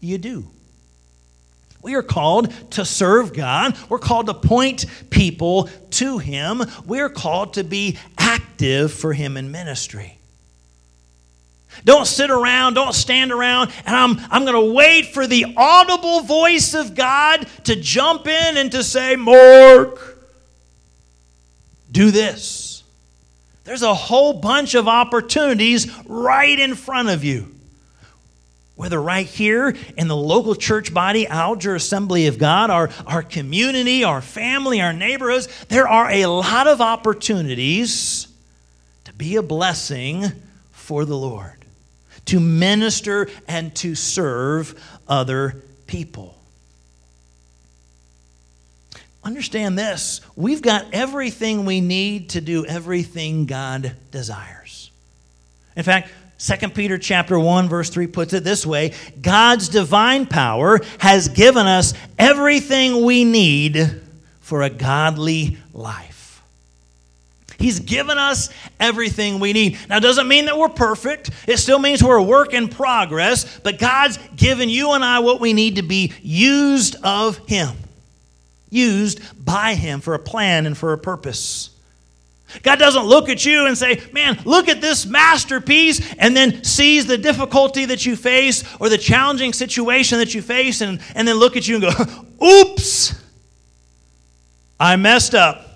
You 0.00 0.18
do. 0.18 0.44
We 1.82 1.94
are 1.94 2.02
called 2.02 2.52
to 2.72 2.84
serve 2.84 3.32
God. 3.32 3.76
We're 3.88 4.00
called 4.00 4.26
to 4.26 4.34
point 4.34 4.86
people 5.08 5.70
to 5.90 6.18
Him. 6.18 6.62
We're 6.84 7.08
called 7.08 7.54
to 7.54 7.62
be 7.62 7.96
active 8.18 8.92
for 8.92 9.12
Him 9.12 9.36
in 9.36 9.52
ministry. 9.52 10.18
Don't 11.84 12.08
sit 12.08 12.28
around, 12.28 12.74
don't 12.74 12.92
stand 12.92 13.30
around, 13.30 13.70
and 13.86 13.94
I'm, 13.94 14.18
I'm 14.32 14.44
going 14.44 14.66
to 14.68 14.74
wait 14.74 15.14
for 15.14 15.28
the 15.28 15.54
audible 15.56 16.22
voice 16.22 16.74
of 16.74 16.96
God 16.96 17.46
to 17.64 17.76
jump 17.76 18.26
in 18.26 18.56
and 18.56 18.72
to 18.72 18.82
say, 18.82 19.14
Mark, 19.14 20.17
do 21.90 22.10
this. 22.10 22.82
There's 23.64 23.82
a 23.82 23.94
whole 23.94 24.34
bunch 24.34 24.74
of 24.74 24.88
opportunities 24.88 25.90
right 26.06 26.58
in 26.58 26.74
front 26.74 27.10
of 27.10 27.24
you. 27.24 27.54
Whether 28.76 29.02
right 29.02 29.26
here 29.26 29.74
in 29.96 30.08
the 30.08 30.16
local 30.16 30.54
church 30.54 30.94
body, 30.94 31.26
Alger 31.26 31.74
Assembly 31.74 32.28
of 32.28 32.38
God, 32.38 32.70
our, 32.70 32.90
our 33.06 33.22
community, 33.22 34.04
our 34.04 34.22
family, 34.22 34.80
our 34.80 34.92
neighborhoods, 34.92 35.48
there 35.66 35.88
are 35.88 36.08
a 36.10 36.26
lot 36.26 36.68
of 36.68 36.80
opportunities 36.80 38.28
to 39.04 39.12
be 39.12 39.36
a 39.36 39.42
blessing 39.42 40.30
for 40.70 41.04
the 41.04 41.16
Lord 41.16 41.58
to 42.28 42.40
minister 42.40 43.28
and 43.46 43.74
to 43.74 43.94
serve 43.94 44.78
other 45.08 45.62
people. 45.86 46.37
Understand 49.24 49.78
this 49.78 50.20
we've 50.36 50.62
got 50.62 50.86
everything 50.92 51.64
we 51.64 51.80
need 51.80 52.30
to 52.30 52.40
do 52.40 52.64
everything 52.64 53.46
God 53.46 53.94
desires. 54.10 54.90
In 55.76 55.82
fact, 55.82 56.10
2 56.38 56.68
Peter 56.70 56.98
chapter 56.98 57.38
1 57.38 57.68
verse 57.68 57.90
3 57.90 58.06
puts 58.06 58.32
it 58.32 58.44
this 58.44 58.64
way, 58.64 58.94
God's 59.20 59.68
divine 59.68 60.26
power 60.26 60.80
has 60.98 61.28
given 61.28 61.66
us 61.66 61.94
everything 62.18 63.04
we 63.04 63.24
need 63.24 64.00
for 64.40 64.62
a 64.62 64.70
godly 64.70 65.58
life. 65.72 66.42
He's 67.58 67.80
given 67.80 68.18
us 68.18 68.50
everything 68.78 69.40
we 69.40 69.52
need. 69.52 69.78
Now, 69.88 69.98
doesn't 69.98 70.28
mean 70.28 70.44
that 70.44 70.56
we're 70.56 70.68
perfect. 70.68 71.30
It 71.48 71.56
still 71.56 71.80
means 71.80 72.04
we're 72.04 72.16
a 72.16 72.22
work 72.22 72.54
in 72.54 72.68
progress, 72.68 73.58
but 73.58 73.80
God's 73.80 74.16
given 74.36 74.68
you 74.68 74.92
and 74.92 75.04
I 75.04 75.18
what 75.18 75.40
we 75.40 75.52
need 75.52 75.76
to 75.76 75.82
be 75.82 76.12
used 76.22 76.96
of 77.02 77.36
Him, 77.48 77.76
used 78.70 79.20
by 79.44 79.74
Him 79.74 80.00
for 80.00 80.14
a 80.14 80.18
plan 80.18 80.66
and 80.66 80.76
for 80.76 80.92
a 80.92 80.98
purpose. 80.98 81.70
God 82.62 82.78
doesn't 82.78 83.04
look 83.04 83.28
at 83.28 83.44
you 83.44 83.66
and 83.66 83.76
say, 83.76 84.02
Man, 84.12 84.40
look 84.44 84.68
at 84.68 84.80
this 84.80 85.04
masterpiece, 85.04 86.14
and 86.14 86.36
then 86.36 86.64
sees 86.64 87.06
the 87.06 87.18
difficulty 87.18 87.84
that 87.86 88.06
you 88.06 88.16
face 88.16 88.64
or 88.80 88.88
the 88.88 88.98
challenging 88.98 89.52
situation 89.52 90.18
that 90.18 90.34
you 90.34 90.40
face, 90.40 90.80
and, 90.80 91.00
and 91.14 91.28
then 91.28 91.36
look 91.36 91.56
at 91.56 91.68
you 91.68 91.76
and 91.76 91.84
go, 91.84 92.46
Oops, 92.46 93.22
I 94.80 94.96
messed 94.96 95.34
up. 95.34 95.66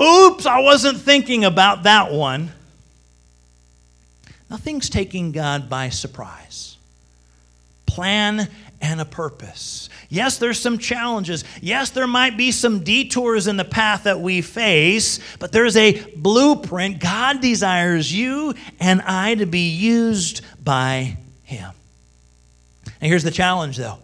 Oops, 0.00 0.44
I 0.44 0.60
wasn't 0.60 0.98
thinking 0.98 1.44
about 1.44 1.84
that 1.84 2.12
one. 2.12 2.52
Nothing's 4.50 4.88
taking 4.88 5.32
God 5.32 5.68
by 5.68 5.88
surprise. 5.88 6.76
Plan 7.86 8.48
and 8.80 9.00
a 9.00 9.04
purpose. 9.04 9.88
Yes, 10.08 10.38
there's 10.38 10.60
some 10.60 10.78
challenges. 10.78 11.44
Yes, 11.60 11.90
there 11.90 12.06
might 12.06 12.36
be 12.36 12.52
some 12.52 12.84
detours 12.84 13.46
in 13.46 13.56
the 13.56 13.64
path 13.64 14.04
that 14.04 14.20
we 14.20 14.40
face, 14.40 15.18
but 15.38 15.52
there's 15.52 15.76
a 15.76 16.00
blueprint. 16.14 17.00
God 17.00 17.40
desires 17.40 18.12
you 18.12 18.54
and 18.78 19.02
I 19.02 19.34
to 19.34 19.46
be 19.46 19.68
used 19.70 20.42
by 20.62 21.18
Him. 21.42 21.72
And 23.00 23.08
here's 23.08 23.24
the 23.24 23.30
challenge, 23.30 23.76
though 23.76 23.98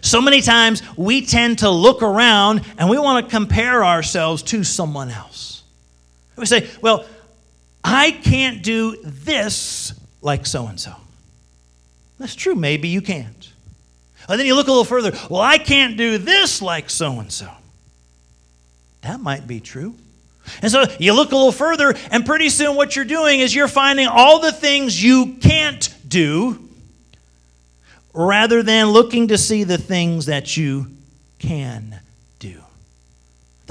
so 0.00 0.20
many 0.20 0.40
times 0.40 0.82
we 0.96 1.24
tend 1.24 1.58
to 1.58 1.70
look 1.70 2.02
around 2.02 2.62
and 2.78 2.88
we 2.88 2.98
want 2.98 3.24
to 3.24 3.30
compare 3.30 3.84
ourselves 3.84 4.42
to 4.44 4.64
someone 4.64 5.10
else. 5.10 5.62
We 6.36 6.46
say, 6.46 6.68
well, 6.80 7.04
I 7.84 8.10
can't 8.10 8.62
do 8.62 8.96
this 9.02 9.92
like 10.22 10.46
so 10.46 10.66
and 10.66 10.80
so. 10.80 10.94
That's 12.18 12.34
true, 12.34 12.54
maybe 12.54 12.88
you 12.88 13.02
can't. 13.02 13.51
And 14.28 14.38
then 14.38 14.46
you 14.46 14.54
look 14.54 14.68
a 14.68 14.70
little 14.70 14.84
further, 14.84 15.12
well, 15.28 15.40
I 15.42 15.58
can't 15.58 15.96
do 15.96 16.18
this 16.18 16.62
like 16.62 16.90
so 16.90 17.18
and 17.18 17.32
so. 17.32 17.50
That 19.02 19.20
might 19.20 19.46
be 19.46 19.60
true. 19.60 19.94
And 20.60 20.70
so 20.70 20.84
you 20.98 21.12
look 21.14 21.32
a 21.32 21.36
little 21.36 21.52
further, 21.52 21.94
and 22.10 22.26
pretty 22.26 22.48
soon 22.48 22.76
what 22.76 22.96
you're 22.96 23.04
doing 23.04 23.40
is 23.40 23.54
you're 23.54 23.68
finding 23.68 24.08
all 24.08 24.40
the 24.40 24.52
things 24.52 25.02
you 25.02 25.34
can't 25.40 25.92
do 26.06 26.68
rather 28.12 28.62
than 28.62 28.88
looking 28.88 29.28
to 29.28 29.38
see 29.38 29.64
the 29.64 29.78
things 29.78 30.26
that 30.26 30.56
you 30.56 30.88
can. 31.38 31.98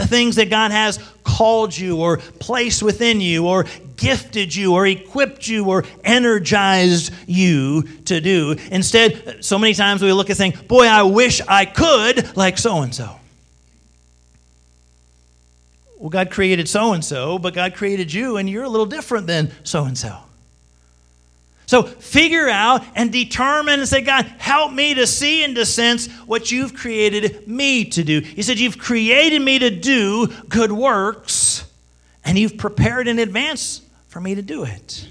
The 0.01 0.07
things 0.07 0.37
that 0.37 0.49
God 0.49 0.71
has 0.71 0.99
called 1.23 1.77
you 1.77 1.97
or 1.97 2.17
placed 2.17 2.81
within 2.81 3.21
you 3.21 3.47
or 3.47 3.65
gifted 3.97 4.55
you 4.55 4.73
or 4.73 4.87
equipped 4.87 5.47
you 5.47 5.69
or 5.69 5.85
energized 6.03 7.13
you 7.27 7.83
to 8.05 8.19
do. 8.19 8.55
Instead, 8.71 9.45
so 9.45 9.59
many 9.59 9.75
times 9.75 10.01
we 10.01 10.11
look 10.11 10.31
at 10.31 10.37
saying, 10.37 10.53
Boy, 10.67 10.87
I 10.87 11.03
wish 11.03 11.39
I 11.47 11.65
could 11.65 12.35
like 12.35 12.57
so 12.57 12.81
and 12.81 12.95
so. 12.95 13.15
Well, 15.99 16.09
God 16.09 16.31
created 16.31 16.67
so 16.67 16.93
and 16.93 17.05
so, 17.05 17.37
but 17.37 17.53
God 17.53 17.75
created 17.75 18.11
you, 18.11 18.37
and 18.37 18.49
you're 18.49 18.63
a 18.63 18.69
little 18.69 18.87
different 18.87 19.27
than 19.27 19.51
so 19.63 19.85
and 19.85 19.95
so. 19.95 20.17
So 21.71 21.83
figure 21.83 22.49
out 22.49 22.83
and 22.95 23.13
determine 23.13 23.79
and 23.79 23.87
say, 23.87 24.01
God, 24.01 24.25
help 24.39 24.73
me 24.73 24.93
to 24.95 25.07
see 25.07 25.45
and 25.45 25.55
to 25.55 25.65
sense 25.65 26.11
what 26.25 26.51
you've 26.51 26.73
created 26.73 27.47
me 27.47 27.85
to 27.85 28.03
do. 28.03 28.19
He 28.19 28.41
said, 28.41 28.59
You've 28.59 28.77
created 28.77 29.41
me 29.41 29.57
to 29.57 29.69
do 29.69 30.27
good 30.49 30.73
works, 30.73 31.63
and 32.25 32.37
you've 32.37 32.57
prepared 32.57 33.07
in 33.07 33.19
advance 33.19 33.83
for 34.09 34.19
me 34.19 34.35
to 34.35 34.41
do 34.41 34.65
it. 34.65 35.07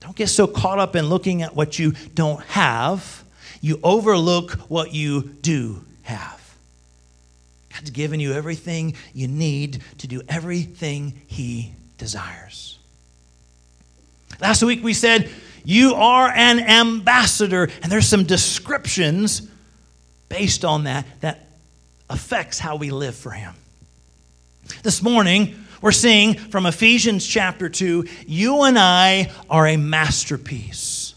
Don't 0.00 0.16
get 0.16 0.26
so 0.26 0.48
caught 0.48 0.80
up 0.80 0.96
in 0.96 1.06
looking 1.06 1.42
at 1.42 1.54
what 1.54 1.78
you 1.78 1.92
don't 2.16 2.42
have, 2.46 3.22
you 3.60 3.78
overlook 3.84 4.54
what 4.68 4.92
you 4.92 5.22
do 5.40 5.84
have. 6.02 6.56
God's 7.72 7.90
given 7.90 8.18
you 8.18 8.32
everything 8.32 8.96
you 9.14 9.28
need 9.28 9.84
to 9.98 10.08
do 10.08 10.20
everything 10.28 11.22
He 11.28 11.74
desires. 11.96 12.80
Last 14.42 14.64
week 14.64 14.82
we 14.82 14.92
said, 14.92 15.30
You 15.64 15.94
are 15.94 16.28
an 16.28 16.58
ambassador. 16.58 17.70
And 17.82 17.92
there's 17.92 18.08
some 18.08 18.24
descriptions 18.24 19.48
based 20.28 20.64
on 20.64 20.84
that 20.84 21.06
that 21.20 21.46
affects 22.10 22.58
how 22.58 22.74
we 22.74 22.90
live 22.90 23.14
for 23.14 23.30
Him. 23.30 23.54
This 24.82 25.00
morning, 25.00 25.54
we're 25.80 25.92
seeing 25.92 26.34
from 26.34 26.66
Ephesians 26.66 27.24
chapter 27.24 27.68
2 27.68 28.04
you 28.26 28.62
and 28.64 28.76
I 28.76 29.30
are 29.48 29.66
a 29.66 29.76
masterpiece. 29.76 31.14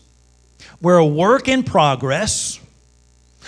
We're 0.80 0.98
a 0.98 1.06
work 1.06 1.48
in 1.48 1.64
progress. 1.64 2.60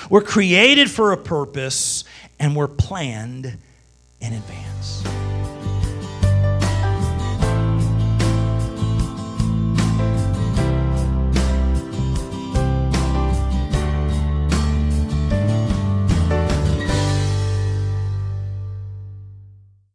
We're 0.09 0.21
created 0.21 0.89
for 0.89 1.11
a 1.11 1.17
purpose 1.17 2.03
and 2.39 2.55
we're 2.55 2.67
planned 2.67 3.57
in 4.21 4.33
advance. 4.33 5.16